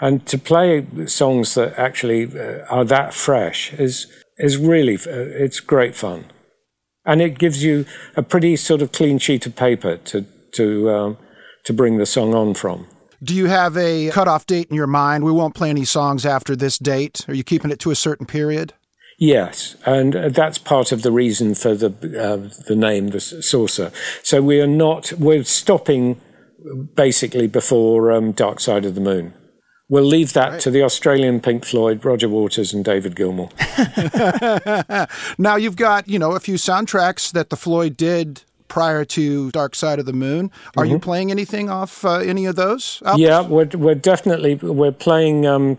And 0.00 0.24
to 0.26 0.38
play 0.38 0.86
songs 1.06 1.54
that 1.54 1.76
actually 1.76 2.24
uh, 2.26 2.64
are 2.70 2.84
that 2.84 3.14
fresh 3.14 3.72
is, 3.72 4.06
is 4.36 4.56
really, 4.56 4.94
uh, 4.94 5.00
it's 5.44 5.58
great 5.60 5.96
fun. 5.96 6.26
And 7.04 7.20
it 7.20 7.38
gives 7.38 7.64
you 7.64 7.84
a 8.16 8.22
pretty 8.22 8.54
sort 8.56 8.82
of 8.82 8.92
clean 8.92 9.18
sheet 9.18 9.46
of 9.46 9.56
paper 9.56 9.96
to, 9.96 10.24
to, 10.54 10.90
um, 10.90 11.18
to 11.64 11.72
bring 11.72 11.96
the 11.96 12.06
song 12.06 12.34
on 12.34 12.54
from. 12.54 12.86
Do 13.22 13.34
you 13.34 13.46
have 13.46 13.76
a 13.76 14.10
cutoff 14.10 14.46
date 14.46 14.68
in 14.70 14.76
your 14.76 14.86
mind? 14.86 15.24
We 15.24 15.32
won't 15.32 15.54
play 15.54 15.70
any 15.70 15.84
songs 15.84 16.24
after 16.24 16.54
this 16.54 16.78
date. 16.78 17.24
Are 17.28 17.34
you 17.34 17.44
keeping 17.44 17.70
it 17.70 17.80
to 17.80 17.90
a 17.90 17.96
certain 17.96 18.26
period? 18.26 18.74
Yes, 19.18 19.74
and 19.84 20.12
that's 20.12 20.58
part 20.58 20.92
of 20.92 21.02
the 21.02 21.10
reason 21.10 21.56
for 21.56 21.74
the 21.74 21.88
uh, 21.88 22.64
the 22.68 22.76
name, 22.76 23.08
the 23.08 23.18
saucer. 23.18 23.90
So 24.22 24.40
we 24.40 24.60
are 24.60 24.68
not 24.68 25.12
we're 25.14 25.42
stopping 25.42 26.20
basically 26.94 27.48
before 27.48 28.12
um, 28.12 28.30
Dark 28.30 28.60
Side 28.60 28.84
of 28.84 28.94
the 28.94 29.00
Moon. 29.00 29.34
We'll 29.88 30.04
leave 30.04 30.34
that 30.34 30.50
right. 30.52 30.60
to 30.60 30.70
the 30.70 30.82
Australian 30.82 31.40
Pink 31.40 31.64
Floyd, 31.64 32.04
Roger 32.04 32.28
Waters, 32.28 32.72
and 32.72 32.84
David 32.84 33.16
Gilmour. 33.16 33.48
now 35.38 35.56
you've 35.56 35.76
got 35.76 36.06
you 36.06 36.20
know 36.20 36.32
a 36.32 36.40
few 36.40 36.54
soundtracks 36.54 37.32
that 37.32 37.50
the 37.50 37.56
Floyd 37.56 37.96
did 37.96 38.42
prior 38.68 39.04
to 39.06 39.50
Dark 39.50 39.74
Side 39.74 39.98
of 39.98 40.06
the 40.06 40.12
Moon. 40.12 40.50
Are 40.76 40.84
mm-hmm. 40.84 40.92
you 40.92 40.98
playing 40.98 41.30
anything 41.30 41.70
off 41.70 42.04
uh, 42.04 42.18
any 42.18 42.46
of 42.46 42.56
those? 42.56 43.02
Albums? 43.04 43.22
Yeah, 43.22 43.40
we're 43.42 43.68
we're 43.74 43.94
definitely 43.94 44.54
we're 44.56 44.92
playing. 44.92 45.46
Um, 45.46 45.78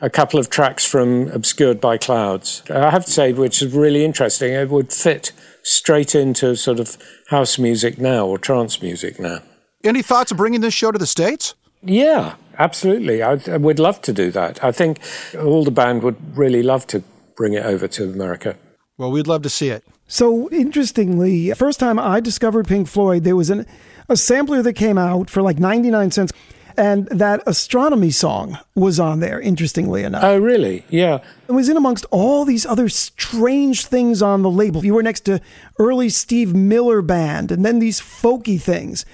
a 0.00 0.10
couple 0.10 0.38
of 0.38 0.50
tracks 0.50 0.84
from 0.84 1.28
Obscured 1.28 1.80
by 1.80 1.96
Clouds. 1.96 2.62
I 2.70 2.90
have 2.90 3.06
to 3.06 3.10
say, 3.10 3.32
which 3.32 3.62
is 3.62 3.74
really 3.74 4.04
interesting. 4.04 4.52
It 4.52 4.68
would 4.68 4.92
fit 4.92 5.32
straight 5.62 6.14
into 6.14 6.54
sort 6.54 6.80
of 6.80 6.98
house 7.28 7.58
music 7.58 7.98
now 7.98 8.26
or 8.26 8.38
trance 8.38 8.82
music 8.82 9.18
now. 9.18 9.40
Any 9.84 10.02
thoughts 10.02 10.30
of 10.30 10.36
bringing 10.36 10.60
this 10.60 10.74
show 10.74 10.92
to 10.92 10.98
the 10.98 11.06
States? 11.06 11.54
Yeah, 11.82 12.34
absolutely. 12.58 13.22
I, 13.22 13.40
I 13.46 13.56
would 13.56 13.78
love 13.78 14.02
to 14.02 14.12
do 14.12 14.30
that. 14.32 14.62
I 14.62 14.72
think 14.72 15.00
all 15.38 15.64
the 15.64 15.70
band 15.70 16.02
would 16.02 16.36
really 16.36 16.62
love 16.62 16.86
to 16.88 17.02
bring 17.36 17.54
it 17.54 17.64
over 17.64 17.86
to 17.88 18.04
America. 18.04 18.56
Well, 18.98 19.10
we'd 19.10 19.26
love 19.26 19.42
to 19.42 19.50
see 19.50 19.68
it. 19.68 19.84
So 20.06 20.48
interestingly, 20.50 21.50
first 21.52 21.80
time 21.80 21.98
I 21.98 22.20
discovered 22.20 22.68
Pink 22.68 22.88
Floyd, 22.88 23.24
there 23.24 23.36
was 23.36 23.50
an, 23.50 23.66
a 24.08 24.16
sampler 24.16 24.62
that 24.62 24.74
came 24.74 24.98
out 24.98 25.28
for 25.30 25.42
like 25.42 25.58
99 25.58 26.10
cents. 26.10 26.32
And 26.78 27.06
that 27.06 27.42
astronomy 27.46 28.10
song 28.10 28.58
was 28.74 29.00
on 29.00 29.20
there, 29.20 29.40
interestingly 29.40 30.04
enough. 30.04 30.22
Oh, 30.22 30.38
really? 30.38 30.84
Yeah. 30.90 31.20
It 31.48 31.52
was 31.52 31.70
in 31.70 31.76
amongst 31.78 32.04
all 32.10 32.44
these 32.44 32.66
other 32.66 32.90
strange 32.90 33.86
things 33.86 34.20
on 34.20 34.42
the 34.42 34.50
label. 34.50 34.84
You 34.84 34.92
were 34.92 35.02
next 35.02 35.20
to 35.20 35.40
early 35.78 36.10
Steve 36.10 36.54
Miller 36.54 37.00
Band 37.00 37.50
and 37.50 37.64
then 37.64 37.78
these 37.78 37.98
folky 37.98 38.60
things. 38.60 39.06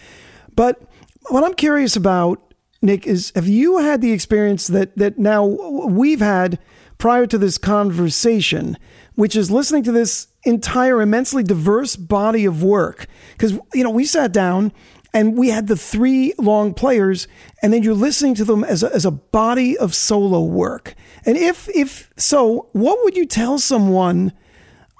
But 0.57 0.83
what 1.28 1.44
I'm 1.44 1.55
curious 1.55 1.94
about, 1.94 2.52
Nick, 2.83 3.07
is 3.07 3.31
have 3.37 3.46
you 3.46 3.78
had 3.78 4.00
the 4.00 4.11
experience 4.11 4.66
that, 4.66 4.96
that 4.96 5.18
now 5.18 5.44
we've 5.44 6.20
had 6.20 6.59
prior 6.98 7.26
to 7.26 7.38
this 7.38 7.59
conversation, 7.59 8.76
which 9.14 9.37
is 9.37 9.51
listening 9.51 9.83
to 9.85 9.92
this 9.92 10.29
entire 10.44 11.01
immensely 11.01 11.42
diverse 11.42 11.96
body 11.96 12.44
of 12.44 12.62
work. 12.62 13.07
Because, 13.33 13.53
you 13.75 13.85
know, 13.85 13.90
we 13.90 14.05
sat 14.05 14.33
down 14.33 14.72
and 15.14 15.37
we 15.37 15.51
had 15.51 15.66
the 15.66 15.77
three 15.77 16.33
long 16.38 16.72
players, 16.72 17.29
and 17.62 17.72
then 17.72 17.83
you're 17.83 17.94
listening 17.94 18.35
to 18.37 18.44
them 18.44 18.64
as 18.64 18.83
a, 18.83 18.94
as 18.94 19.05
a 19.05 19.11
body 19.11 19.77
of 19.77 19.94
solo 19.94 20.42
work. 20.42 20.94
And 21.27 21.37
if, 21.37 21.68
if 21.75 22.11
so, 22.16 22.68
what 22.72 22.98
would 23.05 23.16
you 23.16 23.27
tell 23.27 23.59
someone 23.59 24.33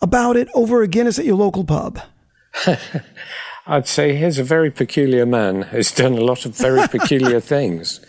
about 0.03 0.37
it 0.37 0.49
over 0.55 0.83
a 0.83 0.89
Guinness 0.89 1.19
at 1.19 1.25
your 1.25 1.37
local 1.37 1.65
pub? 1.65 2.01
I'd 3.67 3.87
say 3.87 4.17
he's 4.17 4.39
a 4.39 4.45
very 4.45 4.71
peculiar 4.71 5.25
man 5.25 5.63
who's 5.63 5.93
done 5.93 6.15
a 6.15 6.21
lot 6.21 6.45
of 6.45 6.57
very 6.57 6.87
peculiar 6.89 7.41
things. 7.55 8.01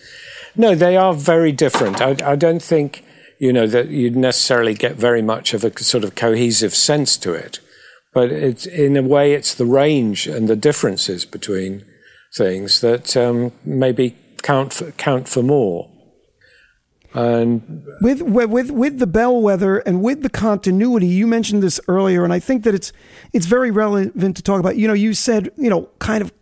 No, 0.55 0.75
they 0.75 0.97
are 0.97 1.13
very 1.13 1.51
different. 1.51 2.01
I, 2.01 2.15
I 2.31 2.35
don't 2.35 2.61
think, 2.61 3.02
you 3.43 3.51
know, 3.51 3.67
that 3.67 3.89
you'd 3.89 4.15
necessarily 4.15 4.73
get 4.73 4.95
very 4.95 5.21
much 5.21 5.53
of 5.53 5.65
a 5.65 5.83
sort 5.83 6.05
of 6.05 6.15
cohesive 6.15 6.73
sense 6.73 7.17
to 7.17 7.33
it. 7.33 7.59
But 8.13 8.31
it's, 8.31 8.65
in 8.65 8.95
a 8.95 9.01
way, 9.01 9.33
it's 9.33 9.53
the 9.53 9.65
range 9.65 10.27
and 10.27 10.47
the 10.47 10.55
differences 10.55 11.25
between 11.25 11.83
things 12.33 12.79
that 12.79 13.17
um, 13.17 13.51
maybe 13.65 14.15
count 14.43 14.71
for, 14.71 14.91
count 14.91 15.27
for 15.27 15.43
more. 15.43 15.89
And 17.13 17.85
with 17.99 18.21
with 18.21 18.71
with 18.71 18.99
the 18.99 19.07
bellwether 19.07 19.79
and 19.79 20.01
with 20.01 20.23
the 20.23 20.29
continuity 20.29 21.05
you 21.05 21.27
mentioned 21.27 21.61
this 21.61 21.79
earlier 21.87 22.23
and 22.23 22.33
i 22.33 22.39
think 22.39 22.63
that 22.63 22.73
it's 22.73 22.91
it's 23.33 23.45
very 23.45 23.69
relevant 23.69 24.35
to 24.35 24.41
talk 24.41 24.59
about 24.59 24.77
you 24.77 24.87
know 24.87 24.95
you 24.95 25.13
said 25.13 25.51
you 25.55 25.69
know 25.69 25.91
kind 25.99 26.23
of 26.23 26.33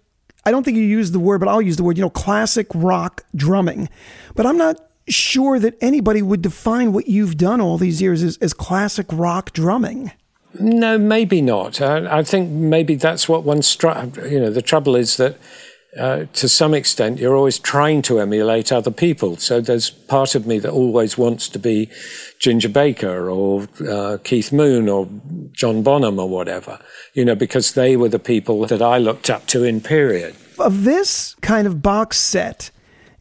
i 0.45 0.49
don't 0.49 0.63
think 0.63 0.77
you 0.77 0.83
used 0.83 1.11
the 1.11 1.19
word 1.19 1.39
but 1.39 1.49
i'll 1.49 1.61
use 1.61 1.75
the 1.75 1.83
word 1.83 1.97
you 1.97 2.01
know 2.01 2.09
classic 2.09 2.67
rock 2.73 3.25
drumming 3.35 3.89
but 4.33 4.45
i'm 4.45 4.55
not 4.55 4.79
sure 5.07 5.59
that 5.59 5.75
anybody 5.81 6.21
would 6.21 6.41
define 6.41 6.93
what 6.93 7.07
you've 7.07 7.37
done 7.37 7.59
all 7.61 7.77
these 7.77 8.01
years 8.01 8.23
as, 8.23 8.37
as 8.37 8.53
classic 8.53 9.07
rock 9.11 9.51
drumming 9.53 10.11
No, 10.59 10.97
maybe 10.97 11.41
not. 11.41 11.81
I, 11.81 12.19
I 12.19 12.23
think 12.23 12.49
maybe 12.49 12.95
that's 12.95 13.27
what 13.29 13.43
one 13.43 13.61
struck. 13.61 14.15
You 14.17 14.39
know, 14.39 14.49
the 14.49 14.61
trouble 14.61 14.95
is 14.95 15.17
that 15.17 15.37
uh, 15.97 16.25
to 16.33 16.47
some 16.47 16.73
extent 16.73 17.19
you're 17.19 17.35
always 17.35 17.59
trying 17.59 18.01
to 18.01 18.19
emulate 18.19 18.71
other 18.71 18.91
people. 18.91 19.35
So 19.37 19.59
there's 19.59 19.89
part 19.89 20.35
of 20.35 20.47
me 20.47 20.59
that 20.59 20.71
always 20.71 21.17
wants 21.17 21.49
to 21.49 21.59
be 21.59 21.89
Ginger 22.39 22.69
Baker 22.69 23.29
or 23.29 23.67
uh, 23.87 24.17
Keith 24.23 24.51
Moon 24.51 24.87
or 24.87 25.09
John 25.51 25.83
Bonham 25.83 26.19
or 26.19 26.29
whatever. 26.29 26.79
You 27.13 27.25
know, 27.25 27.35
because 27.35 27.73
they 27.73 27.97
were 27.97 28.09
the 28.09 28.19
people 28.19 28.65
that 28.67 28.81
I 28.81 28.97
looked 28.97 29.29
up 29.29 29.47
to 29.47 29.63
in 29.63 29.81
period. 29.81 30.35
of 30.59 30.83
this 30.83 31.35
kind 31.41 31.67
of 31.67 31.81
box 31.81 32.19
set, 32.19 32.71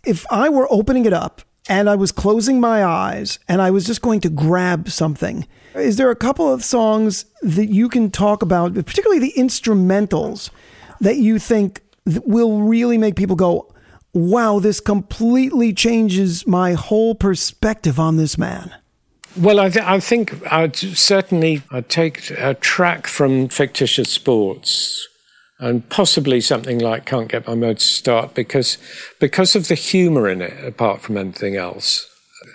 if 0.05 0.25
I 0.31 0.49
were 0.49 0.69
opening 0.71 1.07
it 1.07 1.13
up 1.13 1.43
and 1.71 1.89
I 1.89 1.95
was 1.95 2.11
closing 2.11 2.61
my 2.61 2.85
eyes 2.85 3.39
and 3.49 3.63
I 3.63 3.71
was 3.71 3.87
just 3.87 4.03
going 4.03 4.21
to 4.23 4.29
grab 4.29 4.91
something, 4.91 5.47
is 5.77 5.97
there 5.97 6.11
a 6.11 6.17
couple 6.17 6.53
of 6.53 6.65
songs 6.65 7.27
that 7.43 7.67
you 7.67 7.89
can 7.89 8.11
talk 8.11 8.43
about, 8.43 8.75
particularly 8.75 9.21
the 9.21 9.33
instrumentals, 9.37 10.51
that 11.01 11.19
you 11.19 11.39
think 11.39 11.81
will 12.05 12.63
really 12.63 12.99
make 12.99 13.15
people 13.15 13.37
go, 13.37 13.73
wow, 14.13 14.59
this 14.59 14.81
completely 14.81 15.73
changes 15.73 16.45
my 16.45 16.73
whole 16.73 17.15
perspective 17.15 18.01
on 18.01 18.17
this 18.17 18.37
man? 18.37 18.75
Well, 19.39 19.61
I, 19.61 19.71
th- 19.71 19.87
I 19.87 20.01
think 20.01 20.45
I'd 20.53 20.75
certainly 20.75 21.63
I'd 21.71 21.89
take 21.89 22.31
a 22.31 22.55
track 22.55 23.07
from 23.07 23.47
Fictitious 23.47 24.11
Sports 24.11 25.07
and 25.61 25.87
possibly 25.91 26.41
something 26.41 26.79
like 26.79 27.05
Can't 27.05 27.29
Get 27.29 27.47
My 27.47 27.55
Motor 27.55 27.75
to 27.75 27.85
Start 27.85 28.35
because, 28.35 28.79
because 29.21 29.55
of 29.55 29.69
the 29.69 29.75
humour 29.75 30.29
in 30.29 30.41
it, 30.41 30.65
apart 30.65 31.03
from 31.03 31.19
anything 31.19 31.57
else, 31.57 32.09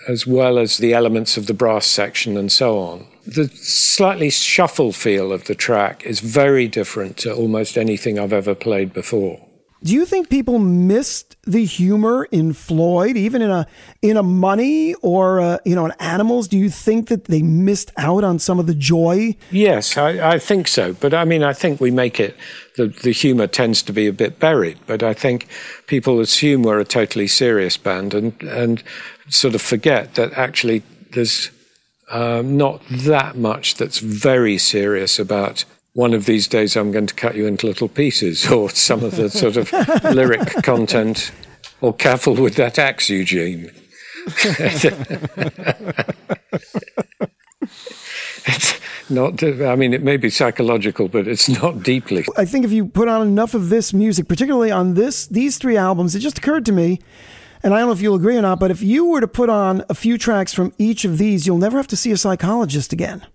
as 0.09 0.25
well 0.25 0.57
as 0.57 0.77
the 0.77 0.93
elements 0.93 1.37
of 1.37 1.45
the 1.45 1.53
brass 1.53 1.85
section 1.85 2.35
and 2.35 2.51
so 2.51 2.79
on. 2.79 3.05
The 3.27 3.47
slightly 3.49 4.31
shuffle 4.31 4.91
feel 4.91 5.31
of 5.31 5.45
the 5.45 5.55
track 5.55 6.03
is 6.05 6.19
very 6.19 6.67
different 6.67 7.17
to 7.17 7.33
almost 7.33 7.77
anything 7.77 8.17
I've 8.17 8.33
ever 8.33 8.55
played 8.55 8.91
before. 8.91 9.44
Do 9.85 9.93
you 9.93 10.07
think 10.07 10.29
people 10.31 10.57
missed 10.57 11.35
the 11.43 11.63
humor 11.63 12.27
in 12.31 12.53
Floyd, 12.53 13.15
even 13.17 13.43
in 13.43 13.51
a 13.51 13.67
in 14.01 14.17
a 14.17 14.23
Money 14.23 14.95
or 14.95 15.39
uh 15.39 15.59
you 15.63 15.75
know 15.75 15.85
in 15.85 15.91
Animals? 15.99 16.47
Do 16.47 16.57
you 16.57 16.71
think 16.71 17.07
that 17.09 17.25
they 17.25 17.43
missed 17.43 17.91
out 17.95 18.23
on 18.23 18.39
some 18.39 18.57
of 18.59 18.65
the 18.65 18.73
joy? 18.73 19.35
Yes, 19.51 19.95
I, 19.95 20.31
I 20.33 20.39
think 20.39 20.67
so. 20.67 20.93
But 20.93 21.13
I 21.13 21.23
mean, 21.23 21.43
I 21.43 21.53
think 21.53 21.79
we 21.79 21.91
make 21.91 22.19
it, 22.19 22.35
the, 22.77 22.87
the 22.87 23.11
humour 23.11 23.45
tends 23.45 23.83
to 23.83 23.93
be 23.93 24.07
a 24.07 24.13
bit 24.13 24.39
buried. 24.39 24.79
But 24.87 25.03
I 25.03 25.13
think 25.13 25.47
people 25.85 26.19
assume 26.19 26.63
we're 26.63 26.79
a 26.79 26.85
totally 26.85 27.27
serious 27.27 27.77
band 27.77 28.15
and, 28.15 28.41
and 28.41 28.81
sort 29.29 29.53
of 29.53 29.61
forget 29.61 30.15
that 30.15 30.33
actually 30.33 30.81
there's 31.11 31.51
um, 32.09 32.57
not 32.57 32.81
that 32.89 33.35
much 33.35 33.75
that's 33.75 33.99
very 33.99 34.57
serious 34.57 35.19
about 35.19 35.63
one 35.95 36.13
of 36.13 36.25
these 36.25 36.45
days 36.47 36.75
I'm 36.75 36.91
going 36.91 37.07
to 37.07 37.13
cut 37.13 37.35
you 37.35 37.47
into 37.47 37.67
little 37.67 37.87
pieces 37.87 38.45
or 38.51 38.69
some 38.69 39.03
of 39.03 39.15
the 39.15 39.29
sort 39.29 39.57
of 39.57 39.71
lyric 40.13 40.47
content 40.63 41.31
or 41.81 41.93
careful 41.93 42.35
with 42.35 42.55
that 42.55 42.77
axe, 42.77 43.09
Eugene. 43.09 43.71
it's 48.47 48.79
not, 49.09 49.41
I 49.43 49.75
mean, 49.75 49.93
it 49.93 50.03
may 50.03 50.17
be 50.17 50.29
psychological, 50.29 51.07
but 51.07 51.27
it's 51.27 51.47
not 51.47 51.83
deeply. 51.83 52.25
I 52.37 52.43
think 52.45 52.65
if 52.65 52.71
you 52.71 52.87
put 52.87 53.07
on 53.07 53.25
enough 53.25 53.53
of 53.53 53.69
this 53.69 53.93
music, 53.93 54.27
particularly 54.27 54.71
on 54.71 54.95
this 54.95 55.27
these 55.27 55.57
three 55.57 55.77
albums, 55.77 56.15
it 56.15 56.19
just 56.19 56.39
occurred 56.39 56.65
to 56.65 56.71
me, 56.71 56.99
and 57.61 57.73
I 57.73 57.79
don't 57.79 57.87
know 57.87 57.93
if 57.93 58.01
you'll 58.01 58.15
agree 58.15 58.35
or 58.35 58.41
not, 58.41 58.59
but 58.59 58.71
if 58.71 58.81
you 58.81 59.05
were 59.05 59.21
to 59.21 59.27
put 59.27 59.49
on 59.49 59.83
a 59.89 59.93
few 59.93 60.17
tracks 60.17 60.53
from 60.53 60.73
each 60.79 61.05
of 61.05 61.19
these, 61.19 61.45
you'll 61.45 61.59
never 61.59 61.77
have 61.77 61.87
to 61.87 61.95
see 61.95 62.11
a 62.11 62.17
psychologist 62.17 62.91
again. 62.91 63.27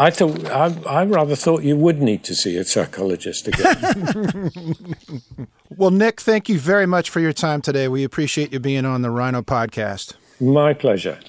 I 0.00 0.10
thought, 0.10 0.46
I, 0.46 0.74
I 0.86 1.04
rather 1.04 1.34
thought 1.34 1.64
you 1.64 1.76
would 1.76 2.00
need 2.00 2.22
to 2.24 2.34
see 2.34 2.56
a 2.56 2.64
psychologist 2.64 3.48
again. 3.48 4.50
Well, 5.76 5.90
Nick, 5.92 6.20
thank 6.20 6.48
you 6.48 6.58
very 6.58 6.86
much 6.86 7.08
for 7.08 7.20
your 7.20 7.32
time 7.32 7.60
today. 7.62 7.86
We 7.86 8.02
appreciate 8.02 8.52
you 8.52 8.58
being 8.58 8.84
on 8.84 9.02
the 9.02 9.10
Rhino 9.10 9.42
podcast. 9.42 10.14
My 10.40 10.74
pleasure. 10.74 11.20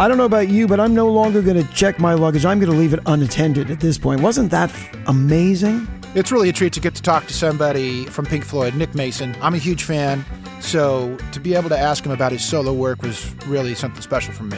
I 0.00 0.08
don't 0.08 0.16
know 0.16 0.24
about 0.24 0.48
you, 0.48 0.66
but 0.66 0.80
I'm 0.80 0.94
no 0.94 1.10
longer 1.10 1.42
going 1.42 1.62
to 1.62 1.72
check 1.74 1.98
my 1.98 2.14
luggage. 2.14 2.46
I'm 2.46 2.58
going 2.58 2.72
to 2.72 2.78
leave 2.78 2.94
it 2.94 3.00
unattended 3.04 3.70
at 3.70 3.80
this 3.80 3.98
point. 3.98 4.22
Wasn't 4.22 4.50
that 4.50 4.70
f- 4.70 4.96
amazing? 5.06 5.86
It's 6.14 6.32
really 6.32 6.48
a 6.48 6.54
treat 6.54 6.72
to 6.72 6.80
get 6.80 6.94
to 6.94 7.02
talk 7.02 7.26
to 7.26 7.34
somebody 7.34 8.06
from 8.06 8.24
Pink 8.24 8.46
Floyd, 8.46 8.74
Nick 8.74 8.94
Mason. 8.94 9.36
I'm 9.42 9.52
a 9.52 9.58
huge 9.58 9.82
fan, 9.82 10.24
so 10.58 11.18
to 11.32 11.38
be 11.38 11.54
able 11.54 11.68
to 11.68 11.78
ask 11.78 12.02
him 12.02 12.12
about 12.12 12.32
his 12.32 12.42
solo 12.42 12.72
work 12.72 13.02
was 13.02 13.34
really 13.44 13.74
something 13.74 14.00
special 14.00 14.32
for 14.32 14.44
me. 14.44 14.56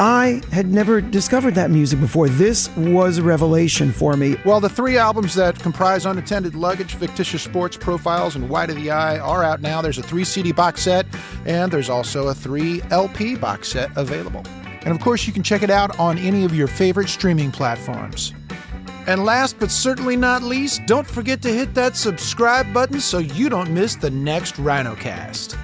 I 0.00 0.42
had 0.50 0.66
never 0.66 1.00
discovered 1.00 1.54
that 1.54 1.70
music 1.70 2.00
before. 2.00 2.28
This 2.28 2.68
was 2.76 3.18
a 3.18 3.22
revelation 3.22 3.92
for 3.92 4.16
me. 4.16 4.34
Well, 4.44 4.58
the 4.58 4.68
three 4.68 4.98
albums 4.98 5.36
that 5.36 5.60
comprise 5.60 6.06
Unattended 6.06 6.56
Luggage, 6.56 6.96
Fictitious 6.96 7.42
Sports 7.42 7.76
Profiles, 7.76 8.34
and 8.34 8.48
White 8.48 8.68
of 8.68 8.74
the 8.74 8.90
Eye 8.90 9.20
are 9.20 9.44
out 9.44 9.60
now. 9.60 9.80
There's 9.80 9.98
a 9.98 10.02
three 10.02 10.24
CD 10.24 10.50
box 10.50 10.82
set, 10.82 11.06
and 11.46 11.70
there's 11.70 11.88
also 11.88 12.26
a 12.26 12.34
three 12.34 12.82
LP 12.90 13.36
box 13.36 13.68
set 13.68 13.96
available. 13.96 14.42
And 14.84 14.94
of 14.94 15.00
course, 15.00 15.26
you 15.26 15.32
can 15.32 15.42
check 15.42 15.62
it 15.62 15.70
out 15.70 15.98
on 15.98 16.18
any 16.18 16.44
of 16.44 16.54
your 16.54 16.66
favorite 16.66 17.08
streaming 17.08 17.50
platforms. 17.50 18.32
And 19.06 19.24
last 19.24 19.58
but 19.58 19.70
certainly 19.70 20.16
not 20.16 20.42
least, 20.42 20.82
don't 20.86 21.06
forget 21.06 21.42
to 21.42 21.48
hit 21.48 21.74
that 21.74 21.96
subscribe 21.96 22.72
button 22.72 23.00
so 23.00 23.18
you 23.18 23.48
don't 23.48 23.70
miss 23.70 23.96
the 23.96 24.10
next 24.10 24.56
RhinoCast. 24.56 25.58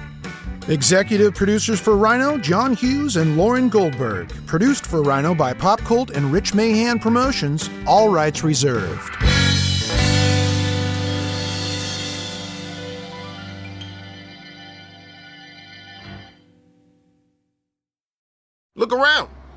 Executive 0.67 1.33
producers 1.33 1.79
for 1.79 1.97
Rhino, 1.97 2.37
John 2.37 2.75
Hughes 2.75 3.15
and 3.15 3.37
Lauren 3.37 3.69
Goldberg. 3.69 4.29
Produced 4.45 4.85
for 4.85 5.01
Rhino 5.01 5.33
by 5.33 5.53
Pop 5.53 5.79
Cult 5.79 6.11
and 6.11 6.31
Rich 6.31 6.53
Mahan 6.53 6.99
Promotions. 6.99 7.69
All 7.87 8.09
rights 8.09 8.43
reserved. 8.43 9.38